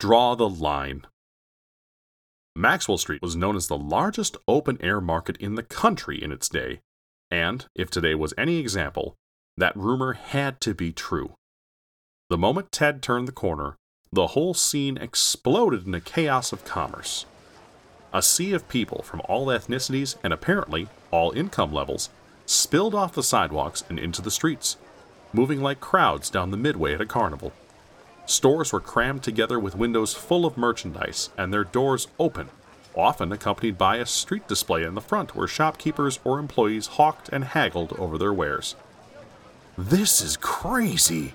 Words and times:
Draw 0.00 0.36
the 0.36 0.48
line. 0.48 1.06
Maxwell 2.54 2.98
Street 2.98 3.20
was 3.20 3.34
known 3.34 3.56
as 3.56 3.66
the 3.66 3.76
largest 3.76 4.36
open 4.46 4.78
air 4.80 5.00
market 5.00 5.36
in 5.38 5.56
the 5.56 5.62
country 5.64 6.22
in 6.22 6.30
its 6.30 6.48
day, 6.48 6.78
and 7.32 7.66
if 7.74 7.90
today 7.90 8.14
was 8.14 8.32
any 8.38 8.58
example, 8.58 9.16
that 9.56 9.76
rumor 9.76 10.12
had 10.12 10.60
to 10.60 10.72
be 10.72 10.92
true. 10.92 11.34
The 12.30 12.38
moment 12.38 12.70
Ted 12.70 13.02
turned 13.02 13.26
the 13.26 13.32
corner, 13.32 13.74
the 14.12 14.28
whole 14.28 14.54
scene 14.54 14.96
exploded 14.98 15.84
in 15.84 15.94
a 15.94 16.00
chaos 16.00 16.52
of 16.52 16.64
commerce. 16.64 17.26
A 18.12 18.22
sea 18.22 18.52
of 18.52 18.68
people 18.68 19.02
from 19.02 19.20
all 19.22 19.46
ethnicities 19.46 20.14
and 20.22 20.32
apparently 20.32 20.86
all 21.10 21.32
income 21.32 21.72
levels 21.72 22.08
spilled 22.46 22.94
off 22.94 23.14
the 23.14 23.22
sidewalks 23.24 23.82
and 23.88 23.98
into 23.98 24.22
the 24.22 24.30
streets, 24.30 24.76
moving 25.32 25.60
like 25.60 25.80
crowds 25.80 26.30
down 26.30 26.52
the 26.52 26.56
midway 26.56 26.94
at 26.94 27.00
a 27.00 27.06
carnival. 27.06 27.52
Stores 28.28 28.74
were 28.74 28.80
crammed 28.80 29.22
together 29.22 29.58
with 29.58 29.74
windows 29.74 30.12
full 30.12 30.44
of 30.44 30.58
merchandise 30.58 31.30
and 31.38 31.50
their 31.50 31.64
doors 31.64 32.08
open, 32.18 32.50
often 32.94 33.32
accompanied 33.32 33.78
by 33.78 33.96
a 33.96 34.04
street 34.04 34.46
display 34.46 34.82
in 34.82 34.94
the 34.94 35.00
front 35.00 35.34
where 35.34 35.48
shopkeepers 35.48 36.20
or 36.24 36.38
employees 36.38 36.88
hawked 36.88 37.30
and 37.30 37.42
haggled 37.42 37.94
over 37.94 38.18
their 38.18 38.32
wares. 38.34 38.76
This 39.78 40.20
is 40.20 40.36
crazy, 40.36 41.32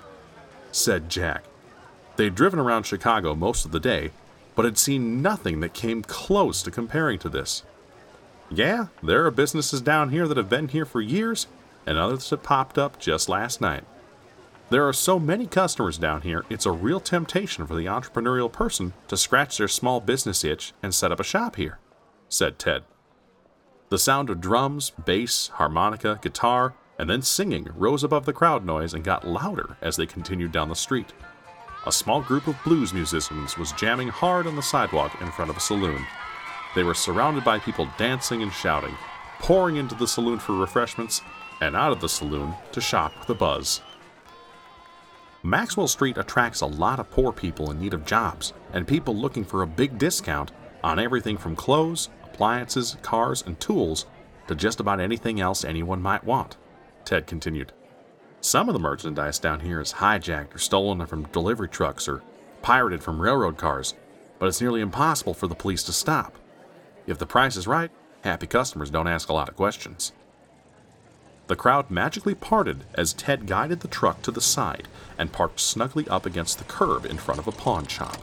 said 0.70 1.10
Jack. 1.10 1.42
They'd 2.14 2.36
driven 2.36 2.60
around 2.60 2.84
Chicago 2.84 3.34
most 3.34 3.64
of 3.64 3.72
the 3.72 3.80
day, 3.80 4.12
but 4.54 4.64
had 4.64 4.78
seen 4.78 5.20
nothing 5.20 5.58
that 5.60 5.74
came 5.74 6.00
close 6.00 6.62
to 6.62 6.70
comparing 6.70 7.18
to 7.18 7.28
this. 7.28 7.64
Yeah, 8.48 8.86
there 9.02 9.26
are 9.26 9.32
businesses 9.32 9.80
down 9.80 10.10
here 10.10 10.28
that 10.28 10.36
have 10.36 10.48
been 10.48 10.68
here 10.68 10.86
for 10.86 11.00
years, 11.00 11.48
and 11.86 11.98
others 11.98 12.30
that 12.30 12.44
popped 12.44 12.78
up 12.78 13.00
just 13.00 13.28
last 13.28 13.60
night. 13.60 13.82
There 14.70 14.88
are 14.88 14.94
so 14.94 15.18
many 15.18 15.46
customers 15.46 15.98
down 15.98 16.22
here, 16.22 16.44
it's 16.48 16.64
a 16.64 16.72
real 16.72 16.98
temptation 16.98 17.66
for 17.66 17.74
the 17.74 17.84
entrepreneurial 17.84 18.50
person 18.50 18.94
to 19.08 19.16
scratch 19.16 19.58
their 19.58 19.68
small 19.68 20.00
business 20.00 20.42
itch 20.42 20.72
and 20.82 20.94
set 20.94 21.12
up 21.12 21.20
a 21.20 21.24
shop 21.24 21.56
here, 21.56 21.78
said 22.30 22.58
Ted. 22.58 22.84
The 23.90 23.98
sound 23.98 24.30
of 24.30 24.40
drums, 24.40 24.90
bass, 24.90 25.48
harmonica, 25.48 26.18
guitar, 26.22 26.74
and 26.98 27.10
then 27.10 27.20
singing 27.20 27.68
rose 27.76 28.02
above 28.02 28.24
the 28.24 28.32
crowd 28.32 28.64
noise 28.64 28.94
and 28.94 29.04
got 29.04 29.28
louder 29.28 29.76
as 29.82 29.96
they 29.96 30.06
continued 30.06 30.52
down 30.52 30.70
the 30.70 30.74
street. 30.74 31.12
A 31.86 31.92
small 31.92 32.22
group 32.22 32.46
of 32.46 32.56
blues 32.64 32.94
musicians 32.94 33.58
was 33.58 33.72
jamming 33.72 34.08
hard 34.08 34.46
on 34.46 34.56
the 34.56 34.62
sidewalk 34.62 35.20
in 35.20 35.30
front 35.30 35.50
of 35.50 35.58
a 35.58 35.60
saloon. 35.60 36.06
They 36.74 36.84
were 36.84 36.94
surrounded 36.94 37.44
by 37.44 37.58
people 37.58 37.88
dancing 37.98 38.42
and 38.42 38.52
shouting, 38.52 38.96
pouring 39.40 39.76
into 39.76 39.94
the 39.94 40.08
saloon 40.08 40.38
for 40.38 40.54
refreshments, 40.54 41.20
and 41.60 41.76
out 41.76 41.92
of 41.92 42.00
the 42.00 42.08
saloon 42.08 42.54
to 42.72 42.80
shop 42.80 43.12
with 43.18 43.28
a 43.28 43.34
buzz. 43.34 43.82
Maxwell 45.46 45.88
Street 45.88 46.16
attracts 46.16 46.62
a 46.62 46.66
lot 46.66 46.98
of 46.98 47.10
poor 47.10 47.30
people 47.30 47.70
in 47.70 47.78
need 47.78 47.92
of 47.92 48.06
jobs 48.06 48.54
and 48.72 48.88
people 48.88 49.14
looking 49.14 49.44
for 49.44 49.60
a 49.60 49.66
big 49.66 49.98
discount 49.98 50.52
on 50.82 50.98
everything 50.98 51.36
from 51.36 51.54
clothes, 51.54 52.08
appliances, 52.24 52.96
cars, 53.02 53.42
and 53.42 53.60
tools 53.60 54.06
to 54.48 54.54
just 54.54 54.80
about 54.80 55.00
anything 55.00 55.40
else 55.40 55.62
anyone 55.62 56.00
might 56.00 56.24
want. 56.24 56.56
Ted 57.04 57.26
continued. 57.26 57.74
Some 58.40 58.70
of 58.70 58.72
the 58.72 58.78
merchandise 58.78 59.38
down 59.38 59.60
here 59.60 59.82
is 59.82 59.92
hijacked 59.92 60.54
or 60.54 60.58
stolen 60.58 61.04
from 61.04 61.24
delivery 61.24 61.68
trucks 61.68 62.08
or 62.08 62.22
pirated 62.62 63.02
from 63.02 63.20
railroad 63.20 63.58
cars, 63.58 63.92
but 64.38 64.46
it's 64.46 64.62
nearly 64.62 64.80
impossible 64.80 65.34
for 65.34 65.46
the 65.46 65.54
police 65.54 65.82
to 65.82 65.92
stop. 65.92 66.38
If 67.06 67.18
the 67.18 67.26
price 67.26 67.56
is 67.56 67.66
right, 67.66 67.90
happy 68.22 68.46
customers 68.46 68.88
don't 68.88 69.08
ask 69.08 69.28
a 69.28 69.34
lot 69.34 69.50
of 69.50 69.56
questions. 69.56 70.14
The 71.46 71.56
crowd 71.56 71.90
magically 71.90 72.34
parted 72.34 72.84
as 72.94 73.12
Ted 73.12 73.46
guided 73.46 73.80
the 73.80 73.88
truck 73.88 74.22
to 74.22 74.30
the 74.30 74.40
side 74.40 74.88
and 75.18 75.32
parked 75.32 75.60
snugly 75.60 76.08
up 76.08 76.24
against 76.24 76.58
the 76.58 76.64
curb 76.64 77.04
in 77.04 77.18
front 77.18 77.38
of 77.38 77.46
a 77.46 77.52
pawn 77.52 77.86
shop. 77.86 78.18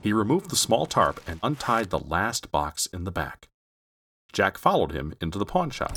He 0.00 0.12
removed 0.12 0.50
the 0.50 0.56
small 0.56 0.84
tarp 0.84 1.20
and 1.26 1.40
untied 1.42 1.90
the 1.90 1.98
last 1.98 2.50
box 2.50 2.86
in 2.86 3.04
the 3.04 3.10
back. 3.10 3.48
Jack 4.32 4.58
followed 4.58 4.92
him 4.92 5.14
into 5.20 5.38
the 5.38 5.46
pawn 5.46 5.70
shop. 5.70 5.96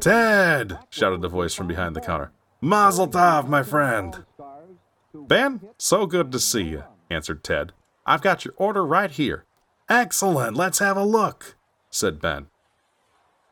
Ted! 0.00 0.78
shouted 0.90 1.24
a 1.24 1.28
voice 1.28 1.54
from 1.54 1.66
behind 1.66 1.96
the 1.96 2.00
counter. 2.00 2.32
Mazel 2.60 3.08
tov, 3.08 3.48
my 3.48 3.62
friend! 3.62 4.24
Ben, 5.14 5.60
so 5.78 6.06
good 6.06 6.32
to 6.32 6.38
see 6.38 6.64
you, 6.64 6.84
answered 7.10 7.42
Ted. 7.42 7.72
I've 8.06 8.22
got 8.22 8.44
your 8.44 8.54
order 8.56 8.84
right 8.84 9.10
here. 9.10 9.44
Excellent, 9.88 10.56
let's 10.56 10.78
have 10.78 10.96
a 10.96 11.04
look, 11.04 11.56
said 11.90 12.20
Ben. 12.20 12.46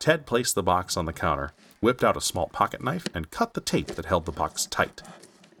Ted 0.03 0.25
placed 0.25 0.53
the 0.53 0.61
box 0.61 0.97
on 0.97 1.05
the 1.05 1.13
counter, 1.13 1.53
whipped 1.79 2.03
out 2.03 2.17
a 2.17 2.19
small 2.19 2.49
pocket 2.49 2.83
knife, 2.83 3.07
and 3.13 3.31
cut 3.31 3.53
the 3.53 3.61
tape 3.61 3.87
that 3.87 4.03
held 4.03 4.25
the 4.25 4.33
box 4.33 4.65
tight. 4.65 5.01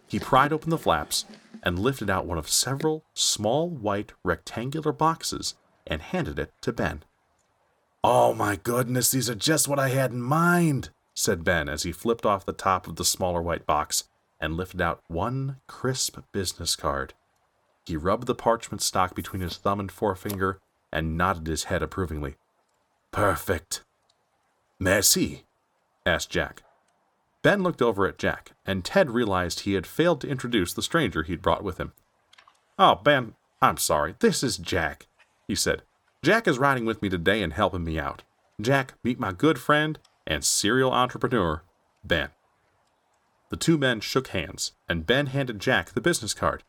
He 0.05 0.19
pried 0.19 0.51
open 0.51 0.69
the 0.69 0.77
flaps 0.77 1.23
and 1.63 1.79
lifted 1.79 2.09
out 2.09 2.25
one 2.25 2.37
of 2.37 2.49
several 2.49 3.05
small 3.13 3.69
white 3.69 4.11
rectangular 4.21 4.91
boxes 4.91 5.55
and 5.87 6.01
handed 6.01 6.39
it 6.39 6.51
to 6.59 6.73
Ben. 6.73 7.05
Oh 8.03 8.33
my 8.33 8.57
goodness, 8.57 9.11
these 9.11 9.29
are 9.29 9.35
just 9.35 9.69
what 9.69 9.79
I 9.79 9.87
had 9.87 10.11
in 10.11 10.21
mind, 10.21 10.89
said 11.13 11.45
Ben 11.45 11.69
as 11.69 11.83
he 11.83 11.93
flipped 11.93 12.25
off 12.25 12.45
the 12.45 12.51
top 12.51 12.85
of 12.85 12.97
the 12.97 13.05
smaller 13.05 13.41
white 13.41 13.65
box 13.65 14.09
and 14.41 14.57
lifted 14.57 14.81
out 14.81 15.03
one 15.07 15.61
crisp 15.67 16.19
business 16.33 16.75
card. 16.75 17.13
He 17.85 17.95
rubbed 17.95 18.27
the 18.27 18.35
parchment 18.35 18.81
stock 18.81 19.15
between 19.15 19.41
his 19.41 19.55
thumb 19.55 19.79
and 19.79 19.89
forefinger 19.89 20.59
and 20.91 21.17
nodded 21.17 21.47
his 21.47 21.63
head 21.63 21.81
approvingly. 21.81 22.35
Perfect. 23.13 23.83
Merci, 24.79 25.45
asked 26.05 26.29
Jack. 26.29 26.63
Ben 27.41 27.61
looked 27.61 27.81
over 27.81 28.07
at 28.07 28.17
Jack, 28.17 28.53
and 28.65 28.85
Ted 28.85 29.11
realized 29.11 29.61
he 29.61 29.73
had 29.73 29.85
failed 29.85 30.21
to 30.21 30.29
introduce 30.29 30.73
the 30.73 30.81
stranger 30.81 31.23
he'd 31.23 31.41
brought 31.41 31.63
with 31.63 31.77
him. 31.77 31.91
Oh, 32.79 32.95
Ben, 32.95 33.35
I'm 33.61 33.77
sorry. 33.77 34.15
This 34.19 34.43
is 34.43 34.57
Jack, 34.57 35.07
he 35.47 35.55
said. 35.55 35.83
Jack 36.23 36.47
is 36.47 36.57
riding 36.57 36.85
with 36.85 37.01
me 37.01 37.09
today 37.09 37.43
and 37.43 37.53
helping 37.53 37.83
me 37.83 37.99
out. 37.99 38.23
Jack, 38.61 38.93
meet 39.03 39.19
my 39.19 39.31
good 39.33 39.59
friend 39.59 39.99
and 40.25 40.43
serial 40.43 40.93
entrepreneur, 40.93 41.63
Ben. 42.03 42.29
The 43.49 43.57
two 43.57 43.77
men 43.77 43.99
shook 43.99 44.27
hands, 44.29 44.71
and 44.87 45.05
Ben 45.05 45.27
handed 45.27 45.59
Jack 45.59 45.91
the 45.91 46.01
business 46.01 46.33
card. 46.33 46.63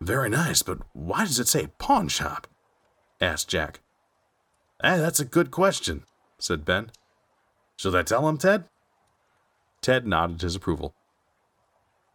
Very 0.00 0.30
nice, 0.30 0.62
but 0.62 0.78
why 0.92 1.24
does 1.24 1.40
it 1.40 1.48
say 1.48 1.68
pawn 1.78 2.08
shop? 2.08 2.46
asked 3.20 3.48
Jack. 3.48 3.80
Eh, 4.82 4.96
that's 4.96 5.18
a 5.18 5.24
good 5.24 5.50
question, 5.50 6.04
said 6.38 6.64
Ben. 6.64 6.90
Should 7.76 7.94
I 7.94 8.02
tell 8.02 8.28
him, 8.28 8.38
Ted? 8.38 8.64
Ted 9.80 10.06
nodded 10.06 10.40
his 10.40 10.56
approval. 10.56 10.94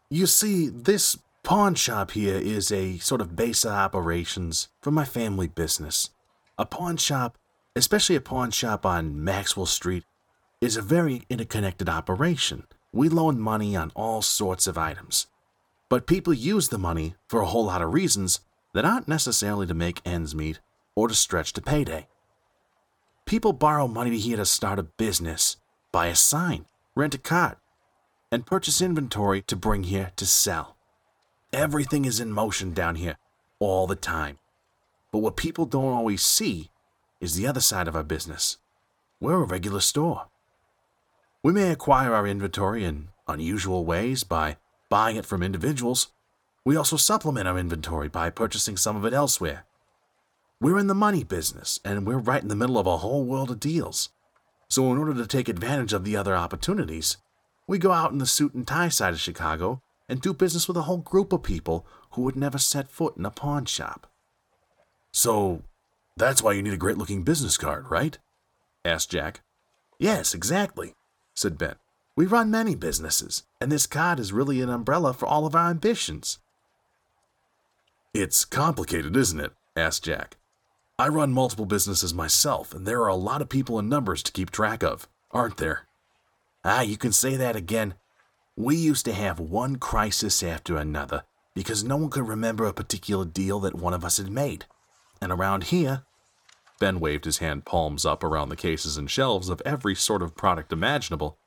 You 0.09 0.27
see, 0.27 0.69
this 0.69 1.17
pawn 1.43 1.75
shop 1.75 2.11
here 2.11 2.35
is 2.35 2.71
a 2.71 2.97
sort 2.99 3.21
of 3.21 3.35
base 3.35 3.65
of 3.65 3.71
operations 3.71 4.69
for 4.81 4.91
my 4.91 5.05
family 5.05 5.47
business. 5.47 6.09
A 6.57 6.65
pawn 6.65 6.97
shop, 6.97 7.37
especially 7.75 8.15
a 8.15 8.21
pawn 8.21 8.51
shop 8.51 8.85
on 8.85 9.23
Maxwell 9.23 9.65
Street, 9.65 10.03
is 10.61 10.77
a 10.77 10.81
very 10.81 11.23
interconnected 11.29 11.89
operation. 11.89 12.67
We 12.91 13.09
loan 13.09 13.39
money 13.39 13.75
on 13.75 13.91
all 13.95 14.21
sorts 14.21 14.67
of 14.67 14.77
items. 14.77 15.27
But 15.89 16.07
people 16.07 16.33
use 16.33 16.69
the 16.69 16.77
money 16.77 17.15
for 17.27 17.41
a 17.41 17.45
whole 17.45 17.65
lot 17.65 17.81
of 17.81 17.93
reasons 17.93 18.39
that 18.73 18.85
aren't 18.85 19.07
necessarily 19.07 19.67
to 19.67 19.73
make 19.73 20.01
ends 20.05 20.33
meet 20.33 20.59
or 20.95 21.07
to 21.07 21.15
stretch 21.15 21.53
to 21.53 21.61
payday. 21.61 22.07
People 23.25 23.53
borrow 23.53 23.87
money 23.87 24.17
here 24.17 24.37
to 24.37 24.45
start 24.45 24.79
a 24.79 24.83
business, 24.83 25.57
buy 25.91 26.07
a 26.07 26.15
sign, 26.15 26.65
rent 26.95 27.15
a 27.15 27.17
cart, 27.17 27.57
and 28.31 28.45
purchase 28.45 28.81
inventory 28.81 29.41
to 29.43 29.55
bring 29.55 29.83
here 29.83 30.11
to 30.17 30.25
sell. 30.25 30.75
Everything 31.53 32.05
is 32.05 32.19
in 32.19 32.31
motion 32.31 32.73
down 32.73 32.95
here 32.95 33.17
all 33.59 33.87
the 33.87 33.95
time. 33.95 34.39
But 35.11 35.19
what 35.19 35.37
people 35.37 35.65
don't 35.65 35.93
always 35.93 36.21
see 36.21 36.69
is 37.21 37.35
the 37.35 37.47
other 37.47 37.61
side 37.61 37.87
of 37.87 37.95
our 37.95 38.03
business. 38.03 38.57
We're 39.19 39.43
a 39.43 39.45
regular 39.45 39.79
store. 39.79 40.27
We 41.43 41.53
may 41.53 41.71
acquire 41.71 42.13
our 42.13 42.27
inventory 42.27 42.83
in 42.83 43.09
unusual 43.27 43.85
ways 43.85 44.23
by 44.23 44.57
buying 44.89 45.15
it 45.15 45.25
from 45.25 45.41
individuals. 45.41 46.07
We 46.65 46.75
also 46.75 46.97
supplement 46.97 47.47
our 47.47 47.57
inventory 47.57 48.09
by 48.09 48.29
purchasing 48.31 48.75
some 48.75 48.95
of 48.97 49.05
it 49.05 49.13
elsewhere. 49.13 49.65
We're 50.63 50.79
in 50.79 50.87
the 50.87 50.95
money 50.95 51.25
business, 51.25 51.81
and 51.83 52.07
we're 52.07 52.17
right 52.17 52.41
in 52.41 52.47
the 52.47 52.55
middle 52.55 52.77
of 52.77 52.87
a 52.87 52.99
whole 52.99 53.25
world 53.25 53.51
of 53.51 53.59
deals. 53.59 54.11
So, 54.69 54.93
in 54.93 54.97
order 54.97 55.13
to 55.13 55.27
take 55.27 55.49
advantage 55.49 55.91
of 55.91 56.05
the 56.05 56.15
other 56.15 56.37
opportunities, 56.37 57.17
we 57.67 57.77
go 57.77 57.91
out 57.91 58.13
in 58.13 58.17
the 58.17 58.25
suit 58.25 58.53
and 58.53 58.65
tie 58.65 58.87
side 58.87 59.13
of 59.13 59.19
Chicago 59.19 59.81
and 60.07 60.21
do 60.21 60.33
business 60.33 60.65
with 60.69 60.77
a 60.77 60.83
whole 60.83 60.99
group 60.99 61.33
of 61.33 61.43
people 61.43 61.85
who 62.11 62.21
would 62.21 62.37
never 62.37 62.57
set 62.57 62.89
foot 62.89 63.17
in 63.17 63.25
a 63.25 63.29
pawn 63.29 63.65
shop. 63.65 64.09
So, 65.11 65.63
that's 66.15 66.41
why 66.41 66.53
you 66.53 66.63
need 66.63 66.71
a 66.71 66.77
great 66.77 66.97
looking 66.97 67.23
business 67.23 67.57
card, 67.57 67.91
right? 67.91 68.17
asked 68.85 69.11
Jack. 69.11 69.41
Yes, 69.99 70.33
exactly, 70.33 70.93
said 71.35 71.57
Ben. 71.57 71.75
We 72.15 72.25
run 72.25 72.49
many 72.49 72.73
businesses, 72.75 73.43
and 73.59 73.69
this 73.69 73.85
card 73.85 74.17
is 74.17 74.31
really 74.31 74.61
an 74.61 74.69
umbrella 74.69 75.13
for 75.13 75.25
all 75.25 75.45
of 75.45 75.55
our 75.55 75.69
ambitions. 75.69 76.39
It's 78.13 78.45
complicated, 78.45 79.17
isn't 79.17 79.41
it? 79.41 79.51
asked 79.75 80.05
Jack. 80.05 80.37
I 81.03 81.09
run 81.09 81.33
multiple 81.33 81.65
businesses 81.65 82.13
myself, 82.13 82.73
and 82.73 82.85
there 82.85 83.01
are 83.01 83.09
a 83.09 83.15
lot 83.15 83.41
of 83.41 83.49
people 83.49 83.77
and 83.77 83.89
numbers 83.89 84.23
to 84.23 84.31
keep 84.31 84.49
track 84.49 84.83
of, 84.83 85.05
aren't 85.31 85.57
there? 85.57 85.85
Ah, 86.63 86.79
you 86.79 86.95
can 86.95 87.11
say 87.11 87.35
that 87.35 87.57
again. 87.57 87.95
We 88.55 88.77
used 88.77 89.03
to 89.03 89.13
have 89.13 89.37
one 89.37 89.75
crisis 89.75 90.41
after 90.41 90.77
another, 90.77 91.25
because 91.53 91.83
no 91.83 91.97
one 91.97 92.09
could 92.09 92.25
remember 92.25 92.63
a 92.63 92.71
particular 92.71 93.25
deal 93.25 93.59
that 93.59 93.75
one 93.75 93.93
of 93.93 94.05
us 94.05 94.15
had 94.15 94.29
made. 94.29 94.63
And 95.21 95.29
around 95.29 95.65
here, 95.65 96.03
Ben 96.79 97.01
waved 97.01 97.25
his 97.25 97.39
hand 97.39 97.65
palms 97.65 98.05
up 98.05 98.23
around 98.23 98.47
the 98.47 98.55
cases 98.55 98.95
and 98.95 99.11
shelves 99.11 99.49
of 99.49 99.61
every 99.65 99.95
sort 99.95 100.21
of 100.21 100.37
product 100.37 100.71
imaginable. 100.71 101.37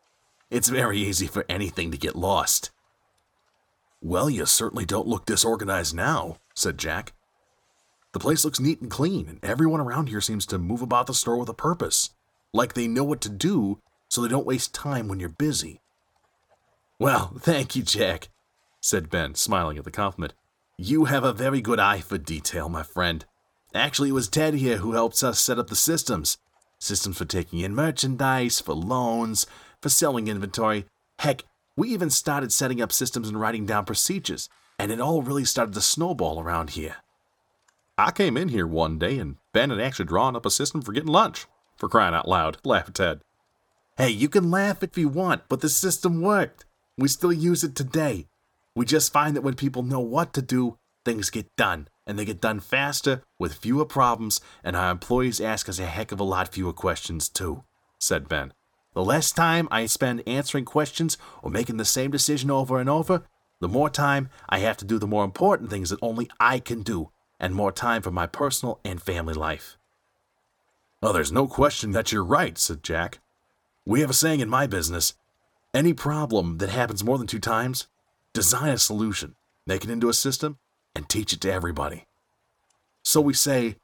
It's 0.51 0.69
very 0.69 0.99
easy 0.99 1.27
for 1.27 1.47
anything 1.49 1.91
to 1.93 1.97
get 1.97 2.15
lost. 2.15 2.73
Well, 4.03 4.29
you 4.29 4.45
certainly 4.45 4.85
don't 4.85 5.09
look 5.09 5.25
disorganized 5.25 5.95
now, 5.95 6.41
said 6.55 6.77
Jack. 6.77 7.15
The 8.17 8.21
place 8.21 8.47
looks 8.47 8.59
neat 8.59 8.81
and 8.81 8.91
clean, 8.91 9.29
and 9.29 9.39
everyone 9.45 9.79
around 9.79 10.09
here 10.09 10.23
seems 10.23 10.47
to 10.47 10.57
move 10.57 10.81
about 10.81 11.07
the 11.07 11.13
store 11.13 11.37
with 11.37 11.51
a 11.51 11.53
purpose, 11.53 12.09
like 12.55 12.73
they 12.73 12.89
know 12.89 13.05
what 13.05 13.21
to 13.21 13.29
do 13.29 13.79
so 14.09 14.23
they 14.23 14.29
don't 14.29 14.47
waste 14.47 14.73
time 14.73 15.07
when 15.07 15.21
you're 15.21 15.29
busy. 15.29 15.83
Well, 16.99 17.35
thank 17.39 17.77
you, 17.77 17.83
Jack, 17.83 18.31
said 18.81 19.11
Ben, 19.11 19.35
smiling 19.35 19.77
at 19.77 19.85
the 19.85 19.91
compliment. 19.91 20.33
You 20.79 21.05
have 21.05 21.25
a 21.25 21.35
very 21.35 21.61
good 21.61 21.79
eye 21.79 22.01
for 22.01 22.17
detail, 22.17 22.71
my 22.71 22.83
friend. 22.83 23.23
Actually, 23.75 24.09
it 24.09 24.13
was 24.13 24.29
Ted 24.29 24.55
here 24.55 24.79
who 24.79 24.93
helped 24.93 25.23
us 25.23 25.39
set 25.39 25.59
up 25.59 25.67
the 25.69 25.77
systems. 25.77 26.39
Systems 26.79 27.19
for 27.19 27.27
taking 27.27 27.59
in 27.59 27.75
merchandise, 27.75 28.61
for 28.61 28.73
loans, 28.73 29.47
for 29.83 29.91
selling 29.91 30.27
inventory. 30.27 30.87
Heck, 31.19 31.45
we 31.77 31.91
even 31.91 32.09
started 32.09 32.51
setting 32.51 32.81
up 32.81 32.93
systems 32.93 33.29
and 33.29 33.39
writing 33.39 33.67
down 33.67 33.85
procedures, 33.85 34.49
and 34.79 34.91
it 34.91 35.03
all 35.03 35.21
really 35.21 35.45
started 35.45 35.75
to 35.75 35.83
snowball 35.83 36.41
around 36.41 36.71
here. 36.71 36.97
I 37.99 38.11
came 38.11 38.37
in 38.37 38.49
here 38.49 38.67
one 38.67 38.99
day 38.99 39.19
and 39.19 39.37
Ben 39.55 39.71
had 39.71 39.81
actually 39.81 40.05
drawn 40.05 40.37
up 40.37 40.45
a 40.45 40.51
system 40.51 40.83
for 40.83 40.93
getting 40.93 41.09
lunch. 41.09 41.47
For 41.79 41.89
crying 41.89 42.15
out 42.15 42.29
loud, 42.29 42.59
laughed 42.65 42.95
Ted. 42.95 43.23
Hey, 43.97 44.11
you 44.11 44.29
can 44.29 44.51
laugh 44.51 44.83
if 44.83 44.99
you 44.99 45.09
want, 45.09 45.49
but 45.49 45.63
the 45.63 45.71
system 45.71 46.21
worked. 46.21 46.67
We 46.99 47.09
still 47.09 47.33
use 47.33 47.65
it 47.65 47.75
today. 47.75 48.27
We 48.75 48.85
just 48.85 49.13
find 49.13 49.35
that 49.35 49.43
when 49.43 49.55
people 49.55 49.83
know 49.83 50.01
what 50.01 50.35
to 50.35 50.43
do, 50.43 50.77
things 51.07 51.31
get 51.31 51.55
done, 51.57 51.89
and 52.07 52.19
they 52.19 52.27
get 52.27 52.43
done 52.43 52.61
faster 52.61 53.23
with 53.39 53.55
fewer 53.55 53.87
problems, 53.87 54.43
and 54.63 54.77
our 54.77 54.91
employees 54.91 55.41
ask 55.41 55.67
us 55.67 55.79
a 55.79 55.87
heck 55.87 56.13
of 56.13 56.21
a 56.21 56.25
lot 56.25 56.49
fewer 56.49 56.75
questions, 56.75 57.31
too, 57.31 57.65
said 57.99 58.29
Ben. 58.29 58.53
The 58.93 59.05
less 59.05 59.33
time 59.33 59.69
I 59.71 59.87
spend 59.87 60.23
answering 60.27 60.67
questions 60.67 61.17
or 61.43 61.51
making 61.51 61.79
the 61.79 61.87
same 61.87 62.11
decision 62.11 62.51
over 62.51 62.79
and 62.79 62.91
over, 62.91 63.23
the 63.61 63.69
more 63.69 63.89
time 63.89 64.29
I 64.51 64.59
have 64.59 64.77
to 64.79 64.85
do 64.85 64.99
the 64.99 65.07
more 65.07 65.25
important 65.25 65.71
things 65.71 65.89
that 65.89 65.99
only 66.03 66.29
I 66.39 66.59
can 66.59 66.83
do, 66.83 67.11
and 67.39 67.55
more 67.55 67.73
time 67.73 68.03
for 68.03 68.11
my 68.11 68.27
personal 68.27 68.81
and 68.85 69.03
family 69.03 69.35
life. 69.35 69.77
Oh, 71.03 71.13
there's 71.13 71.33
no 71.33 71.47
question 71.47 71.93
that 71.93 72.11
you're 72.13 72.25
right, 72.25 72.57
said 72.59 72.83
Jack. 72.83 73.19
We 73.85 74.01
have 74.01 74.11
a 74.11 74.15
saying 74.15 74.41
in 74.41 74.49
my 74.49 74.67
business 74.67 75.15
any 75.75 75.93
problem 75.93 76.59
that 76.59 76.71
happens 76.71 77.05
more 77.05 77.19
than 77.19 77.27
two 77.27 77.39
times, 77.39 77.87
design 78.33 78.71
a 78.71 78.79
solution, 78.79 79.37
make 79.67 79.85
it 79.85 79.91
into 79.91 80.09
a 80.09 80.15
system, 80.15 80.59
and 80.95 81.09
teach 81.09 81.33
it 81.33 81.41
to 81.43 81.53
everybody. 81.53 82.07
So 83.03 83.21
we 83.21 83.35
say, 83.35 83.77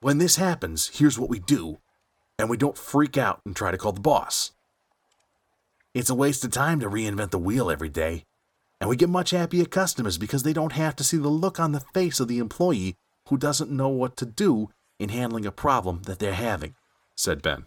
when 0.00 0.18
this 0.18 0.36
happens, 0.36 0.90
here's 0.94 1.18
what 1.18 1.30
we 1.30 1.38
do, 1.38 1.78
and 2.38 2.50
we 2.50 2.56
don't 2.56 2.76
freak 2.76 3.16
out 3.16 3.40
and 3.46 3.56
try 3.56 3.70
to 3.70 3.78
call 3.78 3.92
the 3.92 4.00
boss. 4.00 4.52
It's 5.94 6.10
a 6.10 6.14
waste 6.14 6.44
of 6.44 6.50
time 6.50 6.80
to 6.80 6.90
reinvent 6.90 7.30
the 7.30 7.38
wheel 7.38 7.70
every 7.70 7.88
day, 7.88 8.24
and 8.82 8.88
we 8.88 8.96
get 8.96 9.08
much 9.08 9.30
happier 9.30 9.64
customers 9.64 10.18
because 10.18 10.42
they 10.42 10.52
don't 10.52 10.72
have 10.72 10.96
to 10.96 11.04
see 11.04 11.16
the 11.16 11.28
look 11.28 11.60
on 11.60 11.70
the 11.70 11.84
face 11.94 12.18
of 12.18 12.26
the 12.26 12.40
employee 12.40 12.96
who 13.28 13.38
doesn't 13.38 13.70
know 13.70 13.88
what 13.88 14.16
to 14.16 14.26
do 14.26 14.70
in 14.98 15.08
handling 15.08 15.46
a 15.46 15.52
problem 15.52 16.02
that 16.06 16.18
they're 16.18 16.34
having, 16.34 16.74
said 17.14 17.42
Ben. 17.42 17.66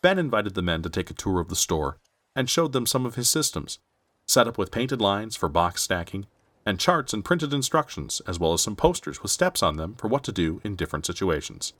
Ben 0.00 0.18
invited 0.18 0.54
the 0.54 0.62
men 0.62 0.80
to 0.80 0.88
take 0.88 1.10
a 1.10 1.14
tour 1.14 1.40
of 1.40 1.50
the 1.50 1.54
store 1.54 1.98
and 2.34 2.48
showed 2.48 2.72
them 2.72 2.86
some 2.86 3.04
of 3.04 3.16
his 3.16 3.28
systems, 3.28 3.80
set 4.26 4.48
up 4.48 4.56
with 4.56 4.70
painted 4.70 4.98
lines 4.98 5.36
for 5.36 5.50
box 5.50 5.82
stacking, 5.82 6.24
and 6.64 6.80
charts 6.80 7.12
and 7.12 7.22
printed 7.22 7.52
instructions, 7.52 8.22
as 8.26 8.40
well 8.40 8.54
as 8.54 8.62
some 8.62 8.76
posters 8.76 9.22
with 9.22 9.30
steps 9.30 9.62
on 9.62 9.76
them 9.76 9.94
for 9.94 10.08
what 10.08 10.24
to 10.24 10.32
do 10.32 10.58
in 10.64 10.74
different 10.74 11.04
situations. 11.04 11.74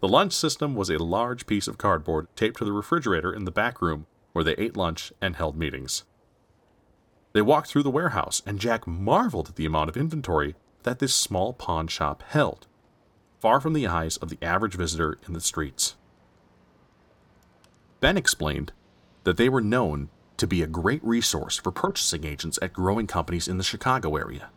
The 0.00 0.08
lunch 0.08 0.32
system 0.32 0.74
was 0.74 0.90
a 0.90 0.98
large 0.98 1.46
piece 1.46 1.68
of 1.68 1.78
cardboard 1.78 2.26
taped 2.34 2.58
to 2.58 2.64
the 2.64 2.72
refrigerator 2.72 3.32
in 3.32 3.44
the 3.44 3.52
back 3.52 3.80
room 3.80 4.06
where 4.32 4.42
they 4.42 4.56
ate 4.56 4.76
lunch 4.76 5.12
and 5.20 5.36
held 5.36 5.56
meetings. 5.56 6.02
They 7.32 7.42
walked 7.42 7.68
through 7.68 7.84
the 7.84 7.90
warehouse, 7.90 8.42
and 8.44 8.58
Jack 8.58 8.86
marveled 8.86 9.50
at 9.50 9.56
the 9.56 9.66
amount 9.66 9.88
of 9.88 9.96
inventory 9.96 10.56
that 10.82 10.98
this 10.98 11.14
small 11.14 11.52
pawn 11.52 11.86
shop 11.86 12.22
held, 12.28 12.66
far 13.38 13.60
from 13.60 13.72
the 13.72 13.86
eyes 13.86 14.16
of 14.16 14.30
the 14.30 14.38
average 14.42 14.74
visitor 14.74 15.16
in 15.26 15.32
the 15.32 15.40
streets. 15.40 15.94
Ben 18.00 18.16
explained 18.16 18.72
that 19.24 19.36
they 19.36 19.48
were 19.48 19.60
known 19.60 20.08
to 20.38 20.46
be 20.46 20.62
a 20.62 20.66
great 20.66 21.04
resource 21.04 21.58
for 21.58 21.70
purchasing 21.70 22.24
agents 22.24 22.58
at 22.62 22.72
growing 22.72 23.06
companies 23.06 23.46
in 23.46 23.58
the 23.58 23.64
Chicago 23.64 24.16
area. 24.16 24.50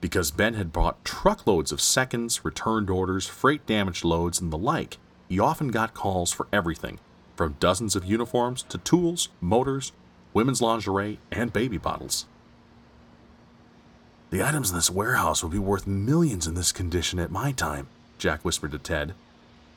Because 0.00 0.32
Ben 0.32 0.54
had 0.54 0.72
bought 0.72 1.04
truckloads 1.04 1.72
of 1.72 1.80
seconds, 1.80 2.44
returned 2.44 2.90
orders, 2.90 3.26
freight 3.26 3.64
damaged 3.64 4.04
loads, 4.04 4.40
and 4.40 4.52
the 4.52 4.58
like, 4.58 4.98
he 5.28 5.38
often 5.38 5.68
got 5.68 5.94
calls 5.94 6.32
for 6.32 6.48
everything 6.52 6.98
from 7.36 7.56
dozens 7.58 7.96
of 7.96 8.04
uniforms 8.04 8.62
to 8.64 8.78
tools, 8.78 9.28
motors, 9.40 9.92
women's 10.34 10.60
lingerie, 10.60 11.18
and 11.32 11.52
baby 11.52 11.78
bottles. 11.78 12.26
The 14.30 14.42
items 14.42 14.70
in 14.70 14.76
this 14.76 14.90
warehouse 14.90 15.42
would 15.42 15.52
be 15.52 15.58
worth 15.58 15.86
millions 15.86 16.46
in 16.46 16.54
this 16.54 16.72
condition 16.72 17.18
at 17.18 17.30
my 17.30 17.52
time, 17.52 17.86
Jack 18.18 18.44
whispered 18.44 18.72
to 18.72 18.78
Ted. 18.78 19.14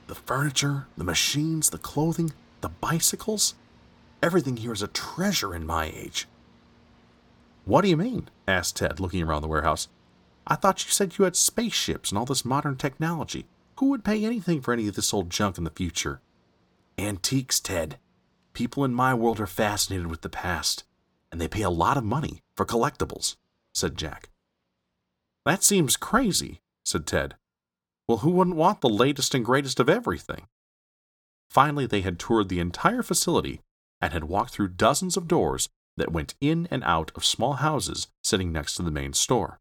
The 0.07 0.15
furniture, 0.15 0.87
the 0.97 1.03
machines, 1.03 1.69
the 1.69 1.77
clothing, 1.77 2.33
the 2.61 2.69
bicycles. 2.69 3.53
Everything 4.23 4.57
here 4.57 4.73
is 4.73 4.81
a 4.81 4.87
treasure 4.87 5.53
in 5.53 5.65
my 5.65 5.91
age. 5.95 6.27
What 7.65 7.83
do 7.83 7.89
you 7.89 7.97
mean? 7.97 8.29
asked 8.47 8.77
Ted, 8.77 8.99
looking 8.99 9.21
around 9.21 9.43
the 9.43 9.47
warehouse. 9.47 9.89
I 10.47 10.55
thought 10.55 10.85
you 10.85 10.91
said 10.91 11.17
you 11.17 11.25
had 11.25 11.35
spaceships 11.35 12.09
and 12.09 12.17
all 12.17 12.25
this 12.25 12.45
modern 12.45 12.77
technology. 12.77 13.45
Who 13.79 13.89
would 13.89 14.05
pay 14.05 14.23
anything 14.23 14.61
for 14.61 14.73
any 14.73 14.87
of 14.87 14.95
this 14.95 15.13
old 15.13 15.29
junk 15.29 15.57
in 15.57 15.65
the 15.65 15.69
future? 15.69 16.21
Antiques, 16.97 17.59
Ted. 17.59 17.97
People 18.57 18.83
in 18.83 18.91
my 18.91 19.13
world 19.13 19.39
are 19.39 19.45
fascinated 19.45 20.07
with 20.07 20.21
the 20.21 20.29
past, 20.29 20.83
and 21.31 21.39
they 21.39 21.47
pay 21.47 21.61
a 21.61 21.69
lot 21.69 21.95
of 21.95 22.03
money 22.03 22.41
for 22.55 22.65
collectibles, 22.65 23.35
said 23.75 23.95
Jack. 23.95 24.29
That 25.45 25.61
seems 25.61 25.95
crazy, 25.95 26.61
said 26.83 27.05
Ted. 27.05 27.35
Well, 28.07 28.17
who 28.17 28.31
wouldn't 28.31 28.55
want 28.55 28.81
the 28.81 28.89
latest 28.89 29.35
and 29.35 29.45
greatest 29.45 29.79
of 29.79 29.89
everything? 29.89 30.47
Finally, 31.51 31.85
they 31.85 32.01
had 32.01 32.17
toured 32.17 32.49
the 32.49 32.59
entire 32.59 33.03
facility 33.03 33.61
and 34.01 34.11
had 34.11 34.23
walked 34.23 34.53
through 34.53 34.69
dozens 34.69 35.15
of 35.15 35.27
doors 35.27 35.69
that 35.95 36.11
went 36.11 36.33
in 36.41 36.67
and 36.71 36.83
out 36.83 37.11
of 37.13 37.23
small 37.23 37.53
houses 37.53 38.07
sitting 38.23 38.51
next 38.51 38.73
to 38.73 38.81
the 38.81 38.89
main 38.89 39.13
store. 39.13 39.59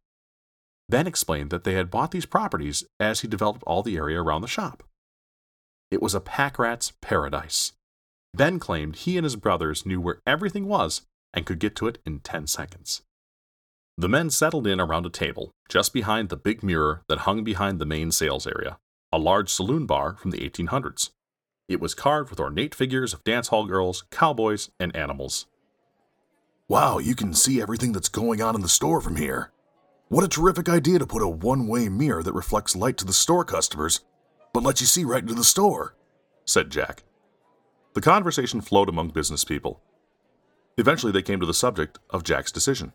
Ben 0.88 1.06
explained 1.06 1.50
that 1.50 1.64
they 1.64 1.75
had 1.75 1.90
bought 1.90 2.12
these 2.12 2.25
properties 2.25 2.82
as 2.99 3.21
he 3.21 3.28
developed 3.28 3.62
all 3.66 3.82
the 3.82 3.99
area 3.99 4.23
around 4.23 4.40
the 4.40 4.49
shop. 4.49 4.82
It 5.90 6.00
was 6.00 6.14
a 6.14 6.18
pack 6.18 6.59
rat's 6.59 6.94
paradise. 7.02 7.73
Ben 8.35 8.59
claimed 8.59 8.97
he 8.97 9.16
and 9.16 9.25
his 9.25 9.37
brothers 9.37 9.87
knew 9.87 10.00
where 10.00 10.21
everything 10.26 10.66
was 10.66 11.02
and 11.33 11.47
could 11.47 11.59
get 11.59 11.76
to 11.76 11.87
it 11.87 11.99
in 12.04 12.21
10 12.21 12.47
seconds. 12.47 13.02
The 13.99 14.09
men 14.09 14.28
settled 14.30 14.66
in 14.66 14.80
around 14.80 15.06
a 15.06 15.11
table 15.11 15.52
just 15.68 15.95
behind 15.95 16.28
the 16.28 16.37
big 16.37 16.62
mirror 16.62 17.02
that 17.09 17.21
hung 17.21 17.45
behind 17.45 17.78
the 17.78 17.87
main 17.87 18.11
sales 18.11 18.47
area, 18.47 18.78
a 19.11 19.18
large 19.18 19.49
saloon 19.49 19.87
bar 19.87 20.16
from 20.18 20.33
the 20.33 20.49
1800s. 20.49 21.11
It 21.68 21.80
was 21.80 21.95
carved 21.95 22.30
with 22.30 22.38
ornate 22.38 22.75
figures 22.75 23.14
of 23.14 23.25
dance 23.25 23.49
hall 23.49 23.66
girls, 23.66 24.04
cowboys, 24.11 24.71
and 24.78 24.95
animals. 24.95 25.47
Wow, 26.68 26.99
you 26.99 27.14
can 27.14 27.33
see 27.33 27.62
everything 27.62 27.92
that's 27.92 28.09
going 28.09 28.42
on 28.42 28.54
in 28.54 28.61
the 28.61 28.68
store 28.68 29.00
from 29.00 29.16
here. 29.16 29.50
What 30.09 30.25
a 30.25 30.28
terrific 30.28 30.68
idea 30.68 30.99
to 30.99 31.06
put 31.06 31.23
a 31.23 31.28
one 31.28 31.66
way 31.66 31.88
mirror 31.88 32.23
that 32.23 32.35
reflects 32.35 32.76
light 32.76 32.97
to 32.99 33.04
the 33.04 33.12
store 33.12 33.45
customers, 33.45 34.00
but 34.52 34.62
lets 34.62 34.80
you 34.80 34.87
see 34.87 35.04
right 35.04 35.23
into 35.23 35.35
the 35.35 35.42
store, 35.42 35.97
said 36.45 36.71
Jack. 36.71 37.02
The 37.97 38.03
conversation 38.03 38.61
flowed 38.61 38.91
among 38.91 39.09
business 39.09 39.43
people. 39.43 39.81
Eventually, 40.76 41.12
they 41.12 41.23
came 41.23 41.41
to 41.41 41.47
the 41.47 41.55
subject 41.55 41.99
of 42.11 42.25
Jack's 42.25 42.53
decision. 42.53 42.93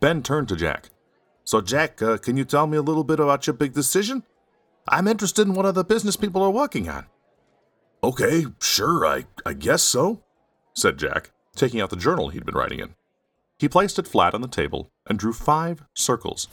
Ben 0.00 0.22
turned 0.22 0.48
to 0.48 0.56
Jack. 0.56 0.88
So, 1.44 1.60
Jack, 1.60 2.00
uh, 2.00 2.16
can 2.16 2.38
you 2.38 2.46
tell 2.46 2.66
me 2.66 2.78
a 2.78 2.82
little 2.82 3.04
bit 3.04 3.20
about 3.20 3.46
your 3.46 3.52
big 3.52 3.74
decision? 3.74 4.22
I'm 4.88 5.06
interested 5.06 5.46
in 5.46 5.52
what 5.52 5.66
other 5.66 5.84
business 5.84 6.16
people 6.16 6.42
are 6.42 6.50
working 6.50 6.88
on. 6.88 7.08
Okay, 8.02 8.46
sure, 8.58 9.04
I, 9.04 9.26
I 9.44 9.52
guess 9.52 9.82
so, 9.82 10.22
said 10.72 10.96
Jack, 10.96 11.32
taking 11.54 11.82
out 11.82 11.90
the 11.90 11.96
journal 11.96 12.30
he'd 12.30 12.46
been 12.46 12.54
writing 12.54 12.80
in. 12.80 12.94
He 13.58 13.68
placed 13.68 13.98
it 13.98 14.08
flat 14.08 14.32
on 14.32 14.40
the 14.40 14.48
table 14.48 14.88
and 15.06 15.18
drew 15.18 15.34
five 15.34 15.84
circles. 15.92 16.48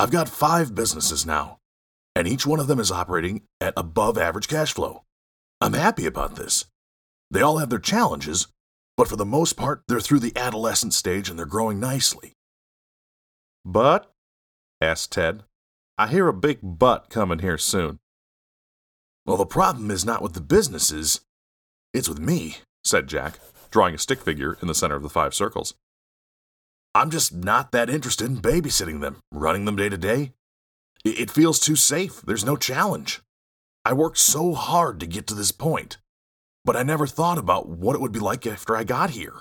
I've 0.00 0.10
got 0.10 0.30
five 0.30 0.74
businesses 0.74 1.26
now, 1.26 1.58
and 2.16 2.26
each 2.26 2.46
one 2.46 2.60
of 2.60 2.66
them 2.66 2.80
is 2.80 2.90
operating 2.90 3.42
at 3.60 3.74
above 3.76 4.16
average 4.16 4.48
cash 4.48 4.72
flow. 4.72 5.02
I'm 5.60 5.72
happy 5.72 6.06
about 6.06 6.36
this. 6.36 6.66
They 7.30 7.40
all 7.40 7.58
have 7.58 7.70
their 7.70 7.78
challenges, 7.78 8.46
but 8.96 9.08
for 9.08 9.16
the 9.16 9.26
most 9.26 9.56
part, 9.56 9.82
they're 9.88 10.00
through 10.00 10.20
the 10.20 10.36
adolescent 10.36 10.94
stage 10.94 11.28
and 11.28 11.38
they're 11.38 11.46
growing 11.46 11.80
nicely. 11.80 12.32
But? 13.64 14.12
asked 14.80 15.12
Ted. 15.12 15.42
I 15.98 16.06
hear 16.06 16.28
a 16.28 16.32
big 16.32 16.60
but 16.62 17.10
coming 17.10 17.40
here 17.40 17.58
soon. 17.58 17.98
Well, 19.26 19.36
the 19.36 19.46
problem 19.46 19.90
is 19.90 20.04
not 20.04 20.22
with 20.22 20.34
the 20.34 20.40
businesses, 20.40 21.20
it's 21.92 22.08
with 22.08 22.20
me, 22.20 22.58
said 22.84 23.08
Jack, 23.08 23.40
drawing 23.70 23.94
a 23.94 23.98
stick 23.98 24.22
figure 24.22 24.56
in 24.62 24.68
the 24.68 24.74
center 24.74 24.94
of 24.94 25.02
the 25.02 25.08
five 25.08 25.34
circles. 25.34 25.74
I'm 26.94 27.10
just 27.10 27.34
not 27.34 27.72
that 27.72 27.90
interested 27.90 28.26
in 28.26 28.38
babysitting 28.38 29.00
them, 29.00 29.18
running 29.32 29.64
them 29.64 29.76
day 29.76 29.88
to 29.88 29.98
day. 29.98 30.32
It 31.04 31.20
it 31.20 31.30
feels 31.30 31.58
too 31.58 31.76
safe. 31.76 32.22
There's 32.22 32.44
no 32.44 32.56
challenge. 32.56 33.20
I 33.84 33.92
worked 33.92 34.18
so 34.18 34.54
hard 34.54 35.00
to 35.00 35.06
get 35.06 35.26
to 35.28 35.34
this 35.34 35.52
point, 35.52 35.98
but 36.64 36.76
I 36.76 36.82
never 36.82 37.06
thought 37.06 37.38
about 37.38 37.68
what 37.68 37.94
it 37.94 38.00
would 38.00 38.12
be 38.12 38.18
like 38.18 38.46
after 38.46 38.76
I 38.76 38.84
got 38.84 39.10
here. 39.10 39.34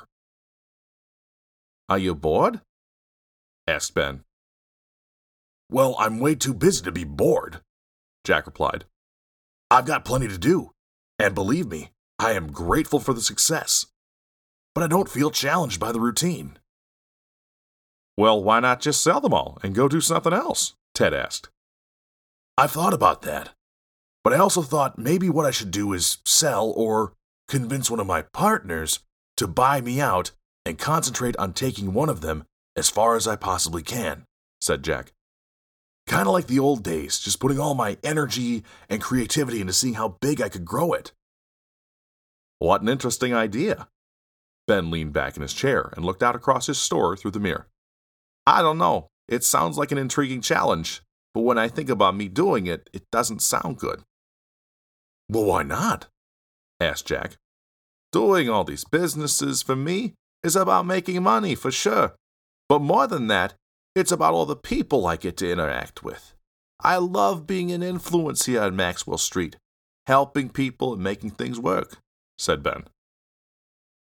Are 1.89 1.97
you 1.97 2.15
bored? 2.15 2.61
asked 3.67 3.93
Ben. 3.93 4.23
Well, 5.69 5.95
I'm 5.99 6.19
way 6.19 6.35
too 6.35 6.53
busy 6.53 6.83
to 6.83 6.91
be 6.91 7.03
bored, 7.03 7.61
Jack 8.23 8.45
replied. 8.45 8.85
I've 9.69 9.85
got 9.85 10.05
plenty 10.05 10.27
to 10.29 10.37
do, 10.37 10.71
and 11.19 11.35
believe 11.35 11.67
me, 11.67 11.91
I 12.19 12.31
am 12.31 12.51
grateful 12.51 12.99
for 12.99 13.13
the 13.13 13.21
success. 13.21 13.87
But 14.73 14.83
I 14.83 14.87
don't 14.87 15.09
feel 15.09 15.31
challenged 15.31 15.79
by 15.79 15.91
the 15.91 15.99
routine. 15.99 16.57
Well, 18.15 18.41
why 18.41 18.59
not 18.59 18.79
just 18.79 19.03
sell 19.03 19.19
them 19.19 19.33
all 19.33 19.59
and 19.61 19.75
go 19.75 19.87
do 19.87 20.01
something 20.01 20.33
else? 20.33 20.73
Ted 20.93 21.13
asked. 21.13 21.49
I've 22.57 22.71
thought 22.71 22.93
about 22.93 23.21
that, 23.23 23.49
but 24.27 24.33
I 24.33 24.39
also 24.39 24.61
thought 24.61 24.99
maybe 24.99 25.29
what 25.29 25.45
I 25.45 25.51
should 25.51 25.71
do 25.71 25.93
is 25.93 26.17
sell 26.25 26.73
or 26.75 27.13
convince 27.47 27.89
one 27.89 28.01
of 28.01 28.07
my 28.07 28.23
partners 28.23 28.99
to 29.37 29.47
buy 29.47 29.79
me 29.79 30.01
out 30.01 30.31
and 30.65 30.77
concentrate 30.77 31.37
on 31.37 31.53
taking 31.53 31.93
one 31.93 32.09
of 32.09 32.19
them 32.19 32.43
as 32.75 32.89
far 32.89 33.15
as 33.15 33.25
I 33.25 33.37
possibly 33.37 33.81
can, 33.81 34.25
said 34.59 34.83
Jack. 34.83 35.13
Kind 36.07 36.27
of 36.27 36.33
like 36.33 36.47
the 36.47 36.59
old 36.59 36.83
days, 36.83 37.19
just 37.19 37.39
putting 37.39 37.57
all 37.57 37.73
my 37.73 37.95
energy 38.03 38.65
and 38.89 39.01
creativity 39.01 39.61
into 39.61 39.71
seeing 39.71 39.93
how 39.93 40.17
big 40.19 40.41
I 40.41 40.49
could 40.49 40.65
grow 40.65 40.91
it. 40.91 41.13
What 42.59 42.81
an 42.81 42.89
interesting 42.89 43.33
idea. 43.33 43.87
Ben 44.67 44.91
leaned 44.91 45.13
back 45.13 45.37
in 45.37 45.41
his 45.41 45.53
chair 45.53 45.93
and 45.95 46.03
looked 46.03 46.21
out 46.21 46.35
across 46.35 46.67
his 46.67 46.77
store 46.77 47.15
through 47.15 47.31
the 47.31 47.39
mirror. 47.39 47.67
I 48.45 48.61
don't 48.61 48.77
know. 48.77 49.07
It 49.29 49.45
sounds 49.45 49.77
like 49.77 49.93
an 49.93 49.97
intriguing 49.97 50.41
challenge, 50.41 51.01
but 51.33 51.43
when 51.43 51.57
I 51.57 51.69
think 51.69 51.89
about 51.89 52.13
me 52.13 52.27
doing 52.27 52.67
it, 52.67 52.89
it 52.91 53.03
doesn't 53.09 53.41
sound 53.41 53.77
good. 53.77 54.03
Well, 55.29 55.45
why 55.45 55.63
not? 55.63 56.07
asked 56.79 57.07
Jack. 57.07 57.35
Doing 58.11 58.49
all 58.49 58.63
these 58.63 58.85
businesses 58.85 59.61
for 59.61 59.75
me 59.75 60.13
is 60.43 60.55
about 60.55 60.85
making 60.85 61.21
money 61.23 61.55
for 61.55 61.71
sure. 61.71 62.15
But 62.69 62.81
more 62.81 63.07
than 63.07 63.27
that, 63.27 63.53
it's 63.95 64.11
about 64.11 64.33
all 64.33 64.45
the 64.45 64.55
people 64.55 65.05
I 65.05 65.15
get 65.15 65.37
to 65.37 65.51
interact 65.51 66.03
with. 66.03 66.33
I 66.79 66.97
love 66.97 67.47
being 67.47 67.71
an 67.71 67.81
influence 67.81 68.45
here 68.45 68.61
on 68.61 68.75
Maxwell 68.75 69.17
Street, 69.17 69.57
helping 70.05 70.49
people 70.49 70.93
and 70.93 71.03
making 71.03 71.31
things 71.31 71.59
work, 71.59 71.97
said 72.37 72.61
Ben. 72.61 72.85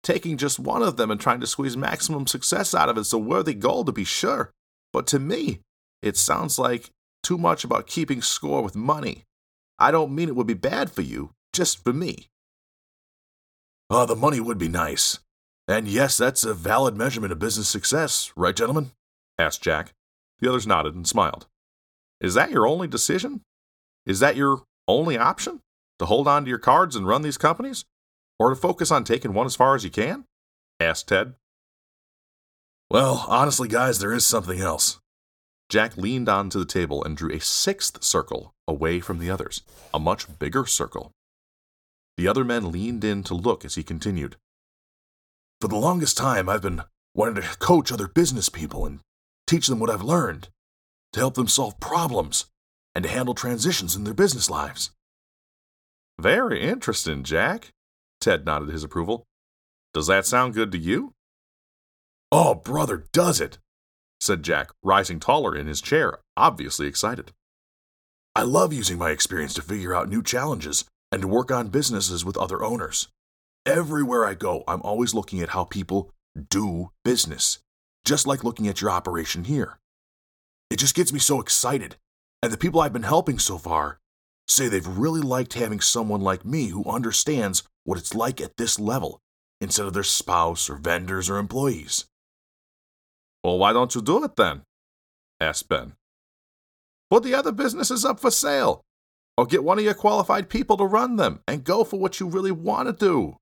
Taking 0.02 0.36
just 0.36 0.58
one 0.58 0.82
of 0.82 0.96
them 0.96 1.10
and 1.10 1.20
trying 1.20 1.40
to 1.40 1.46
squeeze 1.46 1.76
maximum 1.76 2.26
success 2.26 2.74
out 2.74 2.88
of 2.88 2.96
it 2.96 3.00
is 3.02 3.12
a 3.12 3.18
worthy 3.18 3.54
goal 3.54 3.84
to 3.84 3.92
be 3.92 4.04
sure, 4.04 4.50
but 4.92 5.06
to 5.08 5.18
me, 5.18 5.60
it 6.00 6.16
sounds 6.16 6.58
like 6.58 6.90
too 7.22 7.38
much 7.38 7.64
about 7.64 7.86
keeping 7.86 8.22
score 8.22 8.62
with 8.62 8.74
money. 8.74 9.24
I 9.82 9.90
don't 9.90 10.14
mean 10.14 10.28
it 10.28 10.36
would 10.36 10.46
be 10.46 10.54
bad 10.54 10.92
for 10.92 11.02
you, 11.02 11.34
just 11.52 11.82
for 11.82 11.92
me. 11.92 12.28
Uh, 13.90 14.06
the 14.06 14.14
money 14.14 14.38
would 14.38 14.56
be 14.56 14.68
nice. 14.68 15.18
And 15.66 15.88
yes, 15.88 16.16
that's 16.16 16.44
a 16.44 16.54
valid 16.54 16.96
measurement 16.96 17.32
of 17.32 17.40
business 17.40 17.68
success, 17.68 18.32
right, 18.36 18.54
gentlemen? 18.54 18.92
asked 19.40 19.60
Jack. 19.60 19.92
The 20.38 20.48
others 20.48 20.68
nodded 20.68 20.94
and 20.94 21.04
smiled. 21.04 21.48
Is 22.20 22.34
that 22.34 22.52
your 22.52 22.64
only 22.64 22.86
decision? 22.86 23.40
Is 24.06 24.20
that 24.20 24.36
your 24.36 24.62
only 24.86 25.18
option? 25.18 25.62
To 25.98 26.06
hold 26.06 26.28
on 26.28 26.44
to 26.44 26.48
your 26.48 26.60
cards 26.60 26.94
and 26.94 27.04
run 27.04 27.22
these 27.22 27.36
companies? 27.36 27.84
Or 28.38 28.50
to 28.50 28.56
focus 28.56 28.92
on 28.92 29.02
taking 29.02 29.34
one 29.34 29.46
as 29.46 29.56
far 29.56 29.74
as 29.74 29.82
you 29.82 29.90
can? 29.90 30.26
asked 30.78 31.08
Ted. 31.08 31.34
Well, 32.88 33.24
honestly, 33.26 33.66
guys, 33.66 33.98
there 33.98 34.12
is 34.12 34.24
something 34.24 34.60
else. 34.60 35.00
Jack 35.72 35.96
leaned 35.96 36.28
onto 36.28 36.58
the 36.58 36.66
table 36.66 37.02
and 37.02 37.16
drew 37.16 37.32
a 37.32 37.40
sixth 37.40 38.04
circle 38.04 38.52
away 38.68 39.00
from 39.00 39.18
the 39.18 39.30
others, 39.30 39.62
a 39.94 39.98
much 39.98 40.38
bigger 40.38 40.66
circle. 40.66 41.12
The 42.18 42.28
other 42.28 42.44
men 42.44 42.70
leaned 42.70 43.04
in 43.04 43.22
to 43.24 43.32
look 43.32 43.64
as 43.64 43.76
he 43.76 43.82
continued. 43.82 44.36
For 45.62 45.68
the 45.68 45.78
longest 45.78 46.18
time, 46.18 46.46
I've 46.46 46.60
been 46.60 46.82
wanting 47.14 47.36
to 47.36 47.56
coach 47.56 47.90
other 47.90 48.06
business 48.06 48.50
people 48.50 48.84
and 48.84 49.00
teach 49.46 49.66
them 49.66 49.78
what 49.78 49.88
I've 49.88 50.02
learned, 50.02 50.50
to 51.14 51.20
help 51.20 51.36
them 51.36 51.48
solve 51.48 51.80
problems, 51.80 52.44
and 52.94 53.04
to 53.04 53.10
handle 53.10 53.34
transitions 53.34 53.96
in 53.96 54.04
their 54.04 54.12
business 54.12 54.50
lives. 54.50 54.90
Very 56.20 56.60
interesting, 56.60 57.24
Jack. 57.24 57.70
Ted 58.20 58.44
nodded 58.44 58.68
his 58.68 58.84
approval. 58.84 59.24
Does 59.94 60.06
that 60.08 60.26
sound 60.26 60.52
good 60.52 60.70
to 60.72 60.78
you? 60.78 61.14
Oh, 62.30 62.54
brother, 62.56 63.06
does 63.14 63.40
it? 63.40 63.56
Said 64.22 64.44
Jack, 64.44 64.70
rising 64.84 65.18
taller 65.18 65.56
in 65.56 65.66
his 65.66 65.80
chair, 65.80 66.20
obviously 66.36 66.86
excited. 66.86 67.32
I 68.36 68.42
love 68.42 68.72
using 68.72 68.96
my 68.96 69.10
experience 69.10 69.52
to 69.54 69.62
figure 69.62 69.92
out 69.92 70.08
new 70.08 70.22
challenges 70.22 70.84
and 71.10 71.22
to 71.22 71.28
work 71.28 71.50
on 71.50 71.70
businesses 71.70 72.24
with 72.24 72.36
other 72.36 72.62
owners. 72.62 73.08
Everywhere 73.66 74.24
I 74.24 74.34
go, 74.34 74.62
I'm 74.68 74.80
always 74.82 75.12
looking 75.12 75.40
at 75.40 75.48
how 75.48 75.64
people 75.64 76.12
do 76.50 76.92
business, 77.04 77.58
just 78.04 78.24
like 78.24 78.44
looking 78.44 78.68
at 78.68 78.80
your 78.80 78.92
operation 78.92 79.42
here. 79.42 79.80
It 80.70 80.78
just 80.78 80.94
gets 80.94 81.12
me 81.12 81.18
so 81.18 81.40
excited, 81.40 81.96
and 82.44 82.52
the 82.52 82.56
people 82.56 82.80
I've 82.80 82.92
been 82.92 83.02
helping 83.02 83.40
so 83.40 83.58
far 83.58 83.98
say 84.46 84.68
they've 84.68 84.86
really 84.86 85.20
liked 85.20 85.54
having 85.54 85.80
someone 85.80 86.20
like 86.20 86.44
me 86.44 86.68
who 86.68 86.84
understands 86.84 87.64
what 87.82 87.98
it's 87.98 88.14
like 88.14 88.40
at 88.40 88.56
this 88.56 88.78
level 88.78 89.18
instead 89.60 89.86
of 89.86 89.94
their 89.94 90.04
spouse 90.04 90.70
or 90.70 90.76
vendors 90.76 91.28
or 91.28 91.38
employees. 91.38 92.04
Well, 93.44 93.58
why 93.58 93.72
don't 93.72 93.94
you 93.94 94.02
do 94.02 94.24
it 94.24 94.36
then? 94.36 94.62
asked 95.40 95.68
Ben. 95.68 95.94
Put 97.10 97.24
the 97.24 97.34
other 97.34 97.52
businesses 97.52 98.04
up 98.04 98.20
for 98.20 98.30
sale, 98.30 98.82
or 99.36 99.46
get 99.46 99.64
one 99.64 99.78
of 99.78 99.84
your 99.84 99.94
qualified 99.94 100.48
people 100.48 100.76
to 100.76 100.84
run 100.84 101.16
them 101.16 101.40
and 101.46 101.64
go 101.64 101.84
for 101.84 101.98
what 101.98 102.20
you 102.20 102.26
really 102.28 102.52
want 102.52 102.88
to 102.88 102.92
do. 102.92 103.36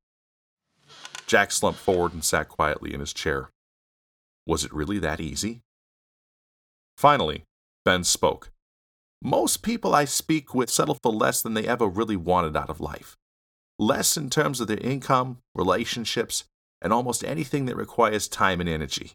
Jack 1.27 1.53
slumped 1.53 1.79
forward 1.79 2.13
and 2.13 2.25
sat 2.25 2.49
quietly 2.49 2.93
in 2.93 3.01
his 3.01 3.13
chair. 3.13 3.51
Was 4.47 4.65
it 4.65 4.73
really 4.73 4.99
that 4.99 5.21
easy? 5.21 5.61
Finally, 6.97 7.45
Ben 7.85 8.03
spoke. 8.03 8.51
Most 9.23 9.63
people 9.63 9.95
I 9.95 10.07
speak 10.07 10.55
with 10.55 10.71
settle 10.71 10.99
for 11.03 11.13
less 11.13 11.43
than 11.43 11.55
they 11.55 11.69
ever 11.69 11.87
really 11.87 12.17
wanted 12.17 12.57
out 12.57 12.71
of 12.71 12.81
life. 12.81 13.17
Less 13.79 14.17
in 14.17 14.31
terms 14.31 14.61
of 14.61 14.67
their 14.67 14.79
income, 14.79 15.39
relationships, 15.55 16.45
and 16.83 16.93
almost 16.93 17.23
anything 17.23 17.67
that 17.67 17.77
requires 17.77 18.29
time 18.29 18.61
and 18.61 18.69
energy. 18.69 19.13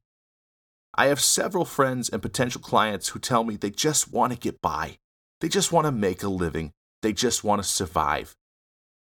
I 0.96 1.08
have 1.08 1.20
several 1.20 1.66
friends 1.66 2.10
and 2.10 2.22
potential 2.22 2.62
clients 2.62 3.10
who 3.10 3.20
tell 3.20 3.44
me 3.44 3.58
they 3.58 3.70
just 3.70 4.12
want 4.12 4.32
to 4.32 4.40
get 4.40 4.62
by. 4.62 4.98
They 5.42 5.50
just 5.50 5.72
want 5.72 5.86
to 5.86 5.92
make 5.92 6.24
a 6.24 6.30
living. 6.30 6.72
They 7.02 7.12
just 7.12 7.44
want 7.44 7.62
to 7.62 7.68
survive. 7.68 8.34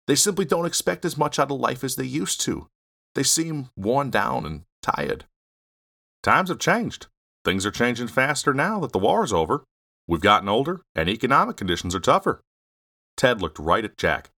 They 0.07 0.15
simply 0.15 0.45
don't 0.45 0.67
expect 0.67 1.05
as 1.05 1.17
much 1.17 1.39
out 1.39 1.51
of 1.51 1.59
life 1.59 1.83
as 1.83 1.97
they 1.97 2.05
used 2.05 2.41
to. 2.43 2.67
They 3.15 3.23
seem 3.23 3.71
worn 3.77 4.11
down 4.11 4.45
and 4.45 4.63
tired. 4.83 5.25
Times 6.23 6.51
have 6.51 6.59
changed. 6.59 7.07
Things 7.45 7.65
are 7.65 7.71
changing 7.71 8.09
faster 8.09 8.53
now 8.53 8.81
that 8.81 8.93
the 8.93 8.99
war 8.99 9.25
is 9.25 9.33
over. 9.33 9.65
We've 10.07 10.21
gotten 10.21 10.49
older, 10.49 10.83
and 10.95 11.09
economic 11.09 11.57
conditions 11.57 11.95
are 11.95 12.01
tougher. 12.01 12.43
Ted 13.17 13.41
looked 13.41 13.59
right 13.59 13.85
at 13.85 13.97
Jack. 13.97 14.31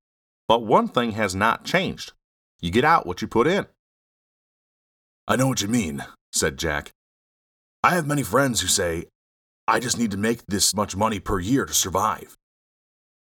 But 0.46 0.64
one 0.64 0.88
thing 0.88 1.12
has 1.12 1.34
not 1.34 1.64
changed 1.64 2.12
you 2.60 2.70
get 2.70 2.84
out 2.84 3.06
what 3.06 3.22
you 3.22 3.28
put 3.28 3.46
in. 3.46 3.66
I 5.26 5.36
know 5.36 5.48
what 5.48 5.62
you 5.62 5.68
mean, 5.68 6.04
said 6.32 6.58
Jack. 6.58 6.92
I 7.82 7.94
have 7.94 8.06
many 8.06 8.22
friends 8.22 8.60
who 8.60 8.66
say, 8.66 9.06
I 9.66 9.80
just 9.80 9.96
need 9.96 10.10
to 10.10 10.18
make 10.18 10.46
this 10.46 10.74
much 10.74 10.94
money 10.94 11.18
per 11.18 11.40
year 11.40 11.64
to 11.64 11.72
survive. 11.72 12.36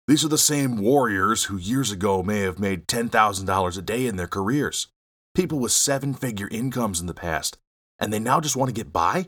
These 0.07 0.25
are 0.25 0.29
the 0.29 0.37
same 0.39 0.77
warriors 0.77 1.43
who 1.43 1.57
years 1.57 1.91
ago 1.91 2.23
may 2.23 2.39
have 2.39 2.57
made 2.57 2.87
$10,000 2.87 3.77
a 3.77 3.81
day 3.83 4.07
in 4.07 4.15
their 4.15 4.27
careers. 4.27 4.87
People 5.35 5.59
with 5.59 5.71
seven 5.71 6.15
figure 6.15 6.47
incomes 6.49 6.99
in 6.99 7.05
the 7.05 7.13
past, 7.13 7.59
and 7.99 8.11
they 8.11 8.17
now 8.17 8.39
just 8.41 8.55
want 8.55 8.69
to 8.69 8.73
get 8.73 8.91
by? 8.91 9.27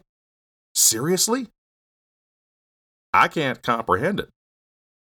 Seriously? 0.73 1.47
I 3.13 3.27
can't 3.27 3.61
comprehend 3.61 4.19
it. 4.19 4.29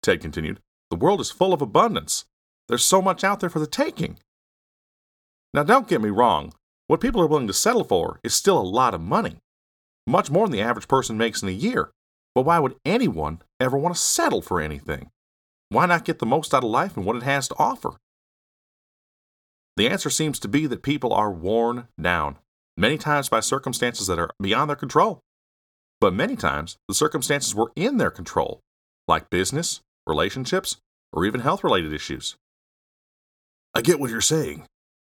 Ted 0.03 0.21
continued. 0.21 0.59
The 0.91 0.97
world 0.97 1.21
is 1.21 1.31
full 1.31 1.53
of 1.53 1.63
abundance. 1.63 2.25
There's 2.67 2.85
so 2.85 3.01
much 3.01 3.23
out 3.23 3.39
there 3.39 3.49
for 3.49 3.61
the 3.61 3.67
taking. 3.67 4.19
Now, 5.55 5.63
don't 5.63 5.87
get 5.87 6.03
me 6.03 6.11
wrong. 6.11 6.53
What 6.89 7.01
people 7.01 7.21
are 7.21 7.29
willing 7.29 7.47
to 7.47 7.53
settle 7.53 7.85
for 7.85 8.19
is 8.25 8.35
still 8.35 8.59
a 8.59 8.63
lot 8.63 8.93
of 8.93 9.01
money 9.01 9.39
much 10.11 10.31
more 10.31 10.47
than 10.47 10.53
the 10.53 10.63
average 10.63 10.89
person 10.89 11.17
makes 11.17 11.43
in 11.43 11.49
a 11.49 11.53
year. 11.53 11.91
But 12.35 12.43
why 12.43 12.59
would 12.59 12.77
anyone 12.85 13.43
ever 13.59 13.77
want 13.77 13.95
to 13.95 14.01
settle 14.01 14.43
for 14.43 14.61
anything? 14.61 15.11
Why 15.69 15.87
not 15.87 16.05
get 16.05 16.19
the 16.19 16.27
most 16.27 16.53
out 16.53 16.65
of 16.65 16.71
life 16.71 16.97
and 16.97 17.07
what 17.07 17.17
it 17.17 17.23
has 17.23 17.49
to 17.49 17.57
offer? 17.59 17.93
The 19.77 19.89
answer 19.89 20.11
seems 20.11 20.39
to 20.41 20.49
be 20.49 20.67
that 20.67 20.83
people 20.83 21.13
are 21.13 21.31
worn 21.31 21.89
down, 22.01 22.39
many 22.77 22.99
times 22.99 23.29
by 23.29 23.41
circumstances 23.41 24.07
that 24.09 24.19
are 24.19 24.31
beyond 24.41 24.69
their 24.69 24.77
control. 24.77 25.21
But 26.01 26.15
many 26.15 26.37
times, 26.37 26.77
the 26.89 26.95
circumstances 26.95 27.55
were 27.55 27.73
in 27.77 27.99
their 27.99 28.11
control, 28.11 28.61
like 29.07 29.31
business, 29.31 29.81
relationships, 30.07 30.77
or 31.13 31.25
even 31.25 31.41
health 31.41 31.63
related 31.63 31.93
issues. 31.93 32.37
I 33.75 33.83
get 33.83 34.01
what 34.01 34.11
you're 34.11 34.21
saying, 34.21 34.67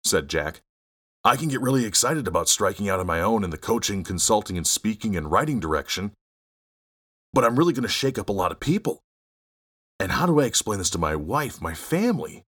said 0.04 0.28
Jack. 0.28 0.60
I 1.24 1.36
can 1.36 1.48
get 1.48 1.62
really 1.62 1.86
excited 1.86 2.28
about 2.28 2.50
striking 2.50 2.88
out 2.88 3.00
on 3.00 3.06
my 3.06 3.20
own 3.20 3.44
in 3.44 3.50
the 3.50 3.56
coaching, 3.56 4.04
consulting, 4.04 4.58
and 4.58 4.66
speaking 4.66 5.16
and 5.16 5.30
writing 5.30 5.58
direction, 5.58 6.12
but 7.32 7.44
I'm 7.44 7.56
really 7.56 7.72
going 7.72 7.82
to 7.82 7.88
shake 7.88 8.18
up 8.18 8.28
a 8.28 8.32
lot 8.32 8.52
of 8.52 8.60
people. 8.60 9.00
And 9.98 10.12
how 10.12 10.26
do 10.26 10.38
I 10.40 10.44
explain 10.44 10.78
this 10.78 10.90
to 10.90 10.98
my 10.98 11.16
wife, 11.16 11.62
my 11.62 11.72
family? 11.72 12.44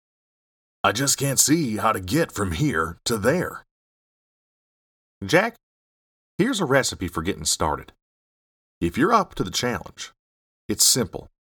I 0.85 0.93
just 0.93 1.17
can't 1.17 1.41
see 1.41 1.79
how 1.79 1.93
to 1.93 2.01
get 2.01 2.31
from 2.31 2.53
here 2.53 2.99
to 3.07 3.17
there. 3.17 3.65
Jack, 5.25 5.57
here's 6.37 6.61
a 6.61 6.67
recipe 6.67 7.09
for 7.09 7.23
getting 7.23 7.47
started. 7.47 7.93
If 8.81 8.99
you're 8.99 9.15
up 9.15 9.35
to 9.37 9.45
the 9.45 9.51
challenge, 9.51 10.13
it's 10.69 10.85
simple. 10.85 11.31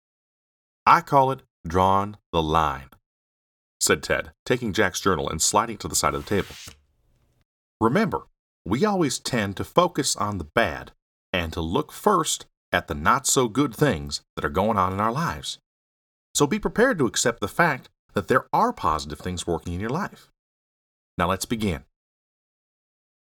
I 0.86 1.02
call 1.02 1.30
it 1.32 1.42
drawing 1.66 2.16
the 2.32 2.42
line, 2.42 2.88
said 3.78 4.02
Ted, 4.02 4.32
taking 4.46 4.72
Jack's 4.72 5.00
journal 5.00 5.28
and 5.28 5.42
sliding 5.42 5.76
to 5.78 5.88
the 5.88 5.96
side 5.96 6.14
of 6.14 6.24
the 6.24 6.30
table. 6.30 6.54
Remember, 7.80 8.26
we 8.64 8.84
always 8.84 9.18
tend 9.18 9.56
to 9.56 9.64
focus 9.64 10.16
on 10.16 10.38
the 10.38 10.48
bad 10.54 10.92
and 11.32 11.52
to 11.52 11.60
look 11.60 11.92
first 11.92 12.46
at 12.72 12.88
the 12.88 12.94
not 12.94 13.26
so 13.26 13.48
good 13.48 13.74
things 13.74 14.22
that 14.34 14.44
are 14.44 14.50
going 14.50 14.78
on 14.78 14.92
in 14.92 15.00
our 15.00 15.12
lives. 15.12 15.58
So 16.34 16.46
be 16.46 16.58
prepared 16.58 16.98
to 16.98 17.06
accept 17.06 17.40
the 17.40 17.48
fact 17.48 17.88
that 18.14 18.28
there 18.28 18.46
are 18.52 18.72
positive 18.72 19.18
things 19.18 19.46
working 19.46 19.74
in 19.74 19.80
your 19.80 19.90
life. 19.90 20.30
Now 21.18 21.28
let's 21.28 21.44
begin. 21.44 21.84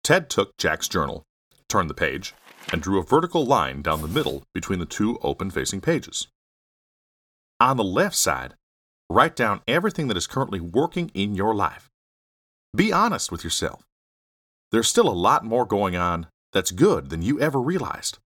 Ted 0.02 0.28
took 0.28 0.56
Jack's 0.56 0.88
journal, 0.88 1.24
turned 1.68 1.88
the 1.88 1.94
page, 1.94 2.34
and 2.72 2.82
drew 2.82 2.98
a 2.98 3.04
vertical 3.04 3.44
line 3.44 3.82
down 3.82 4.02
the 4.02 4.08
middle 4.08 4.42
between 4.52 4.78
the 4.78 4.86
two 4.86 5.18
open 5.22 5.50
facing 5.50 5.80
pages. 5.80 6.28
On 7.60 7.76
the 7.76 7.84
left 7.84 8.16
side, 8.16 8.54
write 9.08 9.36
down 9.36 9.60
everything 9.68 10.08
that 10.08 10.16
is 10.16 10.26
currently 10.26 10.60
working 10.60 11.10
in 11.14 11.34
your 11.34 11.54
life. 11.54 11.88
Be 12.74 12.92
honest 12.92 13.30
with 13.30 13.44
yourself. 13.44 13.82
There's 14.72 14.88
still 14.88 15.08
a 15.08 15.10
lot 15.10 15.44
more 15.44 15.66
going 15.66 15.96
on 15.96 16.26
that's 16.52 16.70
good 16.70 17.10
than 17.10 17.22
you 17.22 17.40
ever 17.40 17.60
realized. 17.60 18.18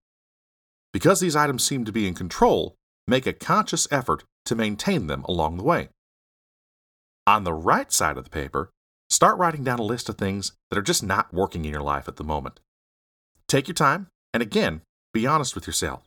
Because 0.93 1.19
these 1.19 1.35
items 1.35 1.63
seem 1.63 1.85
to 1.85 1.91
be 1.91 2.07
in 2.07 2.13
control, 2.13 2.75
make 3.07 3.25
a 3.25 3.33
conscious 3.33 3.87
effort 3.91 4.23
to 4.45 4.55
maintain 4.55 5.07
them 5.07 5.23
along 5.23 5.57
the 5.57 5.63
way. 5.63 5.89
On 7.27 7.43
the 7.43 7.53
right 7.53 7.91
side 7.91 8.17
of 8.17 8.23
the 8.23 8.29
paper, 8.29 8.69
start 9.09 9.37
writing 9.37 9.63
down 9.63 9.79
a 9.79 9.83
list 9.83 10.09
of 10.09 10.17
things 10.17 10.51
that 10.69 10.77
are 10.77 10.83
just 10.83 11.03
not 11.03 11.33
working 11.33 11.65
in 11.65 11.71
your 11.71 11.81
life 11.81 12.07
at 12.07 12.17
the 12.17 12.23
moment. 12.23 12.59
Take 13.47 13.67
your 13.67 13.75
time, 13.75 14.07
and 14.33 14.43
again, 14.43 14.81
be 15.13 15.25
honest 15.25 15.55
with 15.55 15.65
yourself. 15.65 16.03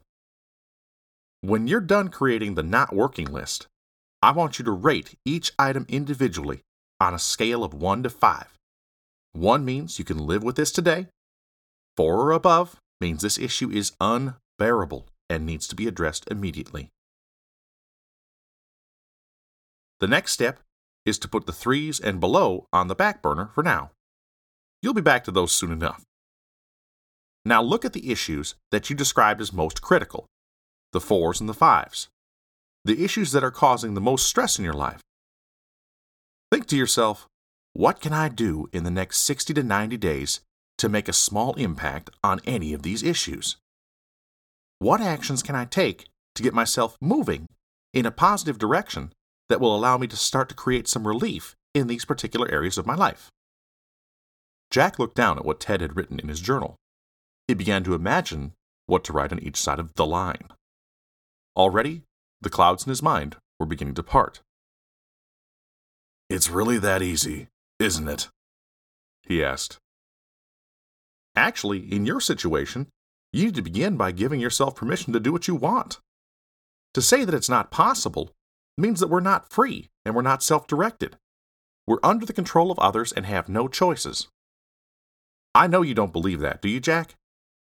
When 1.40 1.66
you're 1.66 1.80
done 1.80 2.08
creating 2.08 2.54
the 2.54 2.62
not 2.62 2.94
working 2.94 3.26
list, 3.26 3.66
I 4.22 4.32
want 4.32 4.58
you 4.58 4.64
to 4.64 4.72
rate 4.72 5.16
each 5.24 5.52
item 5.58 5.86
individually 5.88 6.62
on 7.00 7.14
a 7.14 7.18
scale 7.18 7.62
of 7.62 7.74
1 7.74 8.02
to 8.04 8.10
5. 8.10 8.57
1 9.32 9.64
means 9.64 9.98
you 9.98 10.04
can 10.04 10.18
live 10.18 10.42
with 10.42 10.56
this 10.56 10.72
today. 10.72 11.06
4 11.96 12.14
or 12.14 12.32
above 12.32 12.76
means 13.00 13.22
this 13.22 13.38
issue 13.38 13.70
is 13.70 13.92
unbearable 14.00 15.06
and 15.28 15.44
needs 15.44 15.66
to 15.68 15.76
be 15.76 15.86
addressed 15.86 16.26
immediately. 16.30 16.90
The 20.00 20.06
next 20.06 20.32
step 20.32 20.60
is 21.04 21.18
to 21.18 21.28
put 21.28 21.46
the 21.46 21.52
threes 21.52 21.98
and 21.98 22.20
below 22.20 22.66
on 22.72 22.88
the 22.88 22.94
back 22.94 23.22
burner 23.22 23.50
for 23.54 23.62
now. 23.62 23.90
You'll 24.82 24.94
be 24.94 25.00
back 25.00 25.24
to 25.24 25.30
those 25.30 25.52
soon 25.52 25.72
enough. 25.72 26.04
Now 27.44 27.62
look 27.62 27.84
at 27.84 27.94
the 27.94 28.12
issues 28.12 28.54
that 28.70 28.90
you 28.90 28.96
described 28.96 29.40
as 29.40 29.52
most 29.52 29.82
critical 29.82 30.26
the 30.92 31.00
fours 31.00 31.38
and 31.38 31.48
the 31.48 31.54
fives, 31.54 32.08
the 32.84 33.04
issues 33.04 33.32
that 33.32 33.44
are 33.44 33.50
causing 33.50 33.92
the 33.92 34.00
most 34.00 34.26
stress 34.26 34.58
in 34.58 34.64
your 34.64 34.74
life. 34.74 35.00
Think 36.50 36.66
to 36.68 36.76
yourself, 36.76 37.26
what 37.72 38.00
can 38.00 38.12
I 38.12 38.28
do 38.28 38.68
in 38.72 38.84
the 38.84 38.90
next 38.90 39.18
60 39.18 39.54
to 39.54 39.62
90 39.62 39.96
days 39.96 40.40
to 40.78 40.88
make 40.88 41.08
a 41.08 41.12
small 41.12 41.54
impact 41.54 42.10
on 42.24 42.40
any 42.44 42.72
of 42.72 42.82
these 42.82 43.02
issues? 43.02 43.56
What 44.78 45.00
actions 45.00 45.42
can 45.42 45.54
I 45.54 45.64
take 45.64 46.06
to 46.34 46.42
get 46.42 46.54
myself 46.54 46.96
moving 47.00 47.46
in 47.92 48.06
a 48.06 48.10
positive 48.10 48.58
direction 48.58 49.12
that 49.48 49.60
will 49.60 49.74
allow 49.74 49.98
me 49.98 50.06
to 50.06 50.16
start 50.16 50.48
to 50.48 50.54
create 50.54 50.88
some 50.88 51.06
relief 51.06 51.56
in 51.74 51.86
these 51.86 52.04
particular 52.04 52.50
areas 52.50 52.78
of 52.78 52.86
my 52.86 52.94
life? 52.94 53.30
Jack 54.70 54.98
looked 54.98 55.16
down 55.16 55.38
at 55.38 55.44
what 55.44 55.60
Ted 55.60 55.80
had 55.80 55.96
written 55.96 56.20
in 56.20 56.28
his 56.28 56.40
journal. 56.40 56.76
He 57.46 57.54
began 57.54 57.82
to 57.84 57.94
imagine 57.94 58.52
what 58.86 59.04
to 59.04 59.12
write 59.12 59.32
on 59.32 59.38
each 59.38 59.56
side 59.56 59.78
of 59.78 59.94
the 59.94 60.06
line. 60.06 60.48
Already, 61.56 62.02
the 62.40 62.50
clouds 62.50 62.84
in 62.84 62.90
his 62.90 63.02
mind 63.02 63.36
were 63.58 63.66
beginning 63.66 63.94
to 63.94 64.02
part. 64.02 64.40
It's 66.28 66.50
really 66.50 66.78
that 66.78 67.02
easy, 67.02 67.48
isn't 67.78 68.08
it? 68.08 68.28
He 69.22 69.42
asked. 69.44 69.78
Actually, 71.36 71.92
in 71.92 72.04
your 72.06 72.20
situation, 72.20 72.88
you 73.32 73.44
need 73.44 73.54
to 73.54 73.62
begin 73.62 73.96
by 73.96 74.10
giving 74.10 74.40
yourself 74.40 74.74
permission 74.74 75.12
to 75.12 75.20
do 75.20 75.32
what 75.32 75.46
you 75.46 75.54
want. 75.54 76.00
To 76.94 77.02
say 77.02 77.24
that 77.24 77.34
it's 77.34 77.48
not 77.48 77.70
possible 77.70 78.32
means 78.76 79.00
that 79.00 79.08
we're 79.08 79.20
not 79.20 79.50
free 79.50 79.90
and 80.04 80.14
we're 80.14 80.22
not 80.22 80.42
self 80.42 80.66
directed. 80.66 81.16
We're 81.86 81.98
under 82.02 82.26
the 82.26 82.32
control 82.32 82.70
of 82.70 82.78
others 82.78 83.12
and 83.12 83.26
have 83.26 83.48
no 83.48 83.68
choices. 83.68 84.28
I 85.54 85.66
know 85.66 85.82
you 85.82 85.94
don't 85.94 86.12
believe 86.12 86.40
that, 86.40 86.62
do 86.62 86.68
you, 86.68 86.80
Jack? 86.80 87.14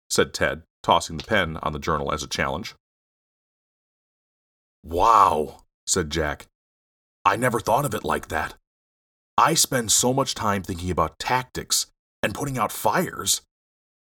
said 0.09 0.35
Ted, 0.35 0.63
tossing 0.83 1.17
the 1.17 1.25
pen 1.25 1.57
on 1.63 1.73
the 1.73 1.79
journal 1.79 2.13
as 2.13 2.23
a 2.23 2.29
challenge. 2.29 2.75
Wow, 4.83 5.65
said 5.87 6.11
Jack. 6.11 6.47
I 7.25 7.37
never 7.37 7.61
thought 7.61 7.85
of 7.85 7.95
it 7.95 8.05
like 8.05 8.29
that. 8.29 8.55
I 9.41 9.55
spend 9.55 9.91
so 9.91 10.13
much 10.13 10.35
time 10.35 10.63
thinking 10.63 10.91
about 10.91 11.19
tactics 11.19 11.87
and 12.23 12.35
putting 12.35 12.59
out 12.59 12.71
fires. 12.71 13.41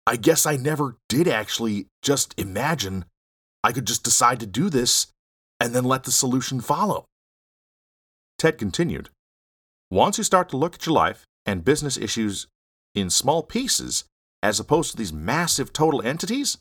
I 0.04 0.16
guess 0.16 0.44
I 0.46 0.56
never 0.56 0.96
did 1.08 1.28
actually 1.28 1.86
just 2.02 2.34
imagine 2.36 3.04
I 3.62 3.70
could 3.70 3.86
just 3.86 4.02
decide 4.02 4.40
to 4.40 4.46
do 4.46 4.68
this 4.68 5.06
and 5.60 5.72
then 5.72 5.84
let 5.84 6.02
the 6.02 6.10
solution 6.10 6.60
follow. 6.60 7.04
Ted 8.36 8.58
continued 8.58 9.10
Once 9.92 10.18
you 10.18 10.24
start 10.24 10.48
to 10.48 10.56
look 10.56 10.74
at 10.74 10.86
your 10.86 10.96
life 10.96 11.24
and 11.46 11.64
business 11.64 11.96
issues 11.96 12.48
in 12.96 13.08
small 13.08 13.44
pieces, 13.44 14.06
as 14.42 14.58
opposed 14.58 14.90
to 14.90 14.96
these 14.96 15.12
massive 15.12 15.72
total 15.72 16.02
entities, 16.02 16.58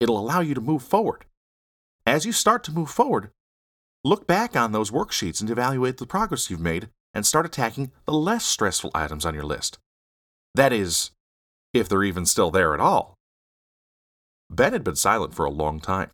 it'll 0.00 0.18
allow 0.18 0.40
you 0.40 0.54
to 0.54 0.62
move 0.62 0.82
forward. 0.82 1.26
As 2.06 2.24
you 2.24 2.32
start 2.32 2.64
to 2.64 2.72
move 2.72 2.88
forward, 2.88 3.28
look 4.02 4.26
back 4.26 4.56
on 4.56 4.72
those 4.72 4.90
worksheets 4.90 5.42
and 5.42 5.50
evaluate 5.50 5.98
the 5.98 6.06
progress 6.06 6.48
you've 6.48 6.58
made 6.58 6.88
and 7.14 7.26
start 7.26 7.46
attacking 7.46 7.90
the 8.04 8.12
less 8.12 8.44
stressful 8.44 8.90
items 8.94 9.24
on 9.24 9.34
your 9.34 9.44
list. 9.44 9.78
That 10.54 10.72
is, 10.72 11.10
if 11.72 11.88
they're 11.88 12.04
even 12.04 12.26
still 12.26 12.50
there 12.50 12.74
at 12.74 12.80
all. 12.80 13.14
Ben 14.50 14.72
had 14.72 14.84
been 14.84 14.96
silent 14.96 15.34
for 15.34 15.44
a 15.44 15.50
long 15.50 15.80
time. 15.80 16.10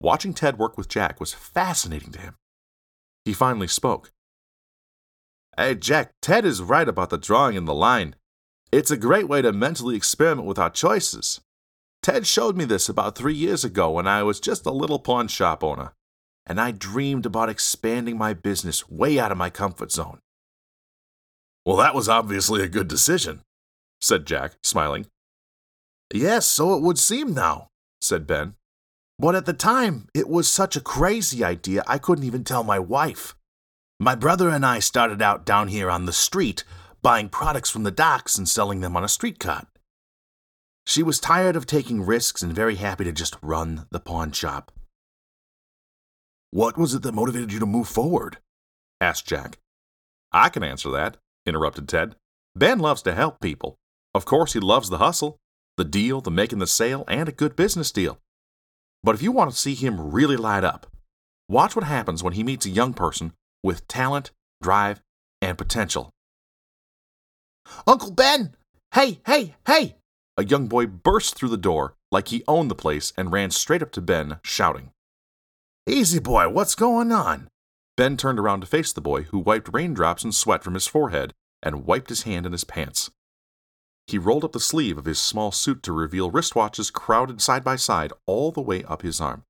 Watching 0.00 0.34
Ted 0.34 0.58
work 0.58 0.76
with 0.76 0.88
Jack 0.88 1.20
was 1.20 1.32
fascinating 1.32 2.12
to 2.12 2.20
him. 2.20 2.34
He 3.24 3.32
finally 3.32 3.68
spoke. 3.68 4.12
Hey, 5.56 5.74
Jack, 5.74 6.12
Ted 6.20 6.44
is 6.44 6.60
right 6.60 6.88
about 6.88 7.10
the 7.10 7.18
drawing 7.18 7.56
in 7.56 7.64
the 7.64 7.74
line. 7.74 8.14
It's 8.70 8.90
a 8.90 8.96
great 8.96 9.26
way 9.26 9.40
to 9.42 9.52
mentally 9.52 9.96
experiment 9.96 10.46
with 10.46 10.58
our 10.58 10.70
choices. 10.70 11.40
Ted 12.02 12.26
showed 12.26 12.56
me 12.56 12.64
this 12.64 12.88
about 12.88 13.16
three 13.16 13.34
years 13.34 13.64
ago 13.64 13.90
when 13.90 14.06
I 14.06 14.22
was 14.22 14.38
just 14.38 14.66
a 14.66 14.70
little 14.70 14.98
pawn 14.98 15.28
shop 15.28 15.64
owner, 15.64 15.92
and 16.46 16.60
I 16.60 16.70
dreamed 16.70 17.26
about 17.26 17.48
expanding 17.48 18.16
my 18.16 18.32
business 18.32 18.88
way 18.88 19.18
out 19.18 19.32
of 19.32 19.38
my 19.38 19.50
comfort 19.50 19.90
zone. 19.90 20.20
Well, 21.64 21.76
that 21.76 21.94
was 21.94 22.08
obviously 22.08 22.62
a 22.62 22.68
good 22.68 22.86
decision, 22.86 23.40
said 24.00 24.26
Jack, 24.26 24.52
smiling. 24.62 25.06
Yes, 26.14 26.46
so 26.46 26.74
it 26.74 26.82
would 26.82 26.98
seem 26.98 27.34
now, 27.34 27.68
said 28.00 28.26
Ben. 28.26 28.54
But 29.18 29.34
at 29.34 29.46
the 29.46 29.52
time, 29.52 30.08
it 30.14 30.28
was 30.28 30.50
such 30.50 30.76
a 30.76 30.80
crazy 30.80 31.42
idea 31.42 31.82
I 31.86 31.98
couldn't 31.98 32.24
even 32.24 32.44
tell 32.44 32.62
my 32.62 32.78
wife. 32.78 33.34
My 33.98 34.14
brother 34.14 34.48
and 34.50 34.64
I 34.64 34.78
started 34.78 35.22
out 35.22 35.46
down 35.46 35.68
here 35.68 35.90
on 35.90 36.04
the 36.04 36.12
street 36.12 36.64
buying 37.02 37.28
products 37.28 37.70
from 37.70 37.82
the 37.82 37.90
docks 37.90 38.36
and 38.36 38.48
selling 38.48 38.80
them 38.80 38.96
on 38.96 39.04
a 39.04 39.08
street 39.08 39.38
cart. 39.38 39.66
She 40.86 41.02
was 41.02 41.18
tired 41.18 41.56
of 41.56 41.66
taking 41.66 42.04
risks 42.04 42.42
and 42.42 42.52
very 42.52 42.76
happy 42.76 43.04
to 43.04 43.12
just 43.12 43.36
run 43.42 43.86
the 43.90 44.00
pawn 44.00 44.32
shop. 44.32 44.70
What 46.50 46.78
was 46.78 46.94
it 46.94 47.02
that 47.02 47.12
motivated 47.12 47.52
you 47.52 47.58
to 47.60 47.66
move 47.66 47.88
forward? 47.88 48.38
asked 49.00 49.26
Jack. 49.26 49.58
I 50.32 50.48
can 50.48 50.62
answer 50.62 50.90
that, 50.90 51.16
interrupted 51.44 51.88
Ted. 51.88 52.16
Ben 52.54 52.78
loves 52.78 53.02
to 53.02 53.14
help 53.14 53.40
people. 53.40 53.76
Of 54.14 54.24
course, 54.24 54.54
he 54.54 54.60
loves 54.60 54.88
the 54.88 54.98
hustle, 54.98 55.38
the 55.76 55.84
deal, 55.84 56.20
the 56.20 56.30
making 56.30 56.58
the 56.58 56.66
sale, 56.66 57.04
and 57.08 57.28
a 57.28 57.32
good 57.32 57.56
business 57.56 57.92
deal. 57.92 58.18
But 59.02 59.14
if 59.14 59.22
you 59.22 59.32
want 59.32 59.50
to 59.50 59.56
see 59.56 59.74
him 59.74 60.10
really 60.10 60.36
light 60.36 60.64
up, 60.64 60.86
watch 61.48 61.76
what 61.76 61.84
happens 61.84 62.22
when 62.22 62.32
he 62.32 62.42
meets 62.42 62.66
a 62.66 62.70
young 62.70 62.94
person 62.94 63.32
with 63.62 63.86
talent, 63.88 64.30
drive, 64.62 65.02
and 65.42 65.58
potential. 65.58 66.10
Uncle 67.86 68.10
Ben! 68.10 68.54
Hey, 68.94 69.20
hey, 69.26 69.56
hey! 69.66 69.96
A 70.36 70.44
young 70.44 70.66
boy 70.66 70.86
burst 70.86 71.34
through 71.34 71.48
the 71.50 71.56
door 71.56 71.94
like 72.10 72.28
he 72.28 72.44
owned 72.48 72.70
the 72.70 72.74
place 72.74 73.12
and 73.16 73.32
ran 73.32 73.50
straight 73.50 73.82
up 73.82 73.92
to 73.92 74.00
Ben, 74.00 74.38
shouting. 74.42 74.90
Easy, 75.88 76.18
boy, 76.18 76.48
what's 76.48 76.74
going 76.74 77.12
on? 77.12 77.46
Ben 77.96 78.16
turned 78.16 78.40
around 78.40 78.60
to 78.60 78.66
face 78.66 78.92
the 78.92 79.00
boy, 79.00 79.22
who 79.22 79.38
wiped 79.38 79.72
raindrops 79.72 80.24
and 80.24 80.34
sweat 80.34 80.64
from 80.64 80.74
his 80.74 80.88
forehead 80.88 81.32
and 81.62 81.86
wiped 81.86 82.08
his 82.08 82.22
hand 82.22 82.44
in 82.44 82.50
his 82.50 82.64
pants. 82.64 83.08
He 84.08 84.18
rolled 84.18 84.42
up 84.42 84.50
the 84.50 84.58
sleeve 84.58 84.98
of 84.98 85.04
his 85.04 85.20
small 85.20 85.52
suit 85.52 85.84
to 85.84 85.92
reveal 85.92 86.32
wristwatches 86.32 86.92
crowded 86.92 87.40
side 87.40 87.62
by 87.62 87.76
side 87.76 88.12
all 88.26 88.50
the 88.50 88.60
way 88.60 88.82
up 88.82 89.02
his 89.02 89.20
arm. 89.20 89.44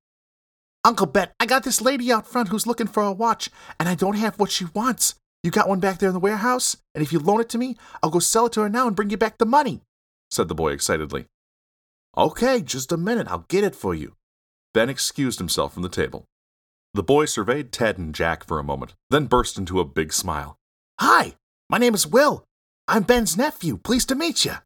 Uncle 0.85 1.07
Bet, 1.07 1.33
I 1.41 1.47
got 1.47 1.65
this 1.65 1.81
lady 1.81 2.13
out 2.13 2.27
front 2.27 2.51
who's 2.51 2.67
looking 2.67 2.87
for 2.87 3.03
a 3.03 3.13
watch, 3.13 3.49
and 3.81 3.89
I 3.89 3.95
don't 3.95 4.19
have 4.19 4.39
what 4.39 4.51
she 4.51 4.67
wants. 4.75 5.15
You 5.43 5.51
got 5.51 5.71
one 5.71 5.81
back 5.81 6.01
there 6.01 6.11
in 6.11 6.15
the 6.15 6.21
warehouse? 6.21 6.77
And 6.95 7.03
if 7.03 7.15
you 7.15 7.19
loan 7.19 7.41
it 7.41 7.49
to 7.49 7.59
me, 7.59 7.77
I'll 8.03 8.11
go 8.11 8.19
sell 8.19 8.45
it 8.45 8.53
to 8.53 8.61
her 8.61 8.69
now 8.69 8.87
and 8.87 8.95
bring 8.95 9.09
you 9.09 9.17
back 9.17 9.39
the 9.39 9.47
money, 9.47 9.81
said 10.31 10.49
the 10.49 10.55
boy 10.55 10.73
excitedly. 10.73 11.29
Okay, 12.15 12.61
just 12.61 12.93
a 12.93 12.99
minute. 12.99 13.27
I'll 13.31 13.47
get 13.49 13.65
it 13.65 13.75
for 13.75 13.95
you. 13.95 14.17
Ben 14.77 14.91
excused 14.91 15.39
himself 15.39 15.73
from 15.73 15.85
the 15.85 15.89
table. 15.89 16.27
The 16.93 17.03
boy 17.03 17.25
surveyed 17.25 17.73
Ted 17.73 17.97
and 17.97 18.15
Jack 18.15 18.45
for 18.45 18.59
a 18.59 18.63
moment, 18.63 18.93
then 19.09 19.25
burst 19.25 19.57
into 19.57 19.81
a 19.81 19.87
big 19.87 20.13
smile. 20.13 20.59
Hi, 21.01 21.37
my 21.71 21.79
name 21.79 21.95
is 21.95 22.07
Will. 22.07 22.45
I'm 22.87 23.03
Ben's 23.03 23.39
nephew. 23.39 23.79
Pleased 23.79 24.11
to 24.11 24.15
meet 24.15 24.45
you, 24.45 24.57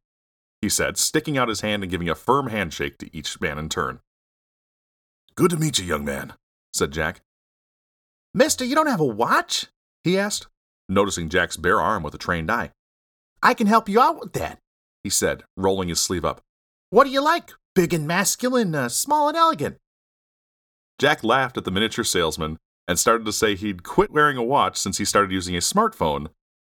he 0.61 0.68
said, 0.68 0.99
sticking 0.99 1.38
out 1.38 1.49
his 1.49 1.61
hand 1.61 1.85
and 1.85 1.92
giving 1.92 2.09
a 2.09 2.16
firm 2.16 2.49
handshake 2.49 2.99
to 2.99 3.16
each 3.16 3.40
man 3.40 3.57
in 3.57 3.68
turn. 3.68 4.01
Good 5.37 5.53
to 5.53 5.57
meet 5.57 5.79
you, 5.79 5.85
young 5.85 6.05
man, 6.05 6.33
said 6.73 6.90
Jack. 6.90 7.20
Mister, 8.35 8.64
you 8.64 8.75
don't 8.75 8.88
have 8.88 8.99
a 8.99 9.05
watch? 9.05 9.66
he 10.03 10.18
asked, 10.18 10.49
noticing 10.88 11.29
Jack's 11.29 11.57
bare 11.57 11.81
arm 11.81 12.03
with 12.03 12.16
a 12.16 12.18
trained 12.18 12.51
eye. 12.51 12.73
I 13.44 13.55
can 13.55 13.68
help 13.68 13.88
you 13.88 14.01
out 14.01 14.18
with 14.18 14.33
that, 14.33 14.59
he 15.05 15.11
said, 15.11 15.44
rolling 15.57 15.88
his 15.88 16.01
sleeve 16.01 16.25
up. 16.25 16.40
What 16.90 17.05
do 17.05 17.11
you 17.11 17.23
like? 17.23 17.53
Big 17.77 17.94
and 17.94 18.09
masculine, 18.09 18.75
uh, 18.75 18.88
small 18.88 19.29
and 19.29 19.37
elegant? 19.37 19.77
Jack 21.00 21.24
laughed 21.24 21.56
at 21.56 21.64
the 21.64 21.70
miniature 21.70 22.04
salesman 22.04 22.58
and 22.86 22.98
started 22.98 23.24
to 23.24 23.32
say 23.32 23.54
he'd 23.54 23.82
quit 23.82 24.10
wearing 24.10 24.36
a 24.36 24.42
watch 24.42 24.76
since 24.76 24.98
he 24.98 25.04
started 25.06 25.32
using 25.32 25.56
a 25.56 25.60
smartphone, 25.60 26.26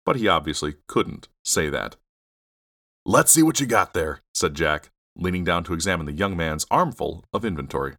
but 0.04 0.16
he 0.16 0.28
obviously 0.28 0.74
couldn't 0.86 1.28
say 1.42 1.70
that. 1.70 1.96
Let's 3.06 3.32
see 3.32 3.42
what 3.42 3.58
you 3.58 3.64
got 3.64 3.94
there, 3.94 4.20
said 4.34 4.54
Jack, 4.54 4.90
leaning 5.16 5.44
down 5.44 5.64
to 5.64 5.72
examine 5.72 6.04
the 6.04 6.12
young 6.12 6.36
man's 6.36 6.66
armful 6.70 7.24
of 7.32 7.42
inventory. 7.42 7.94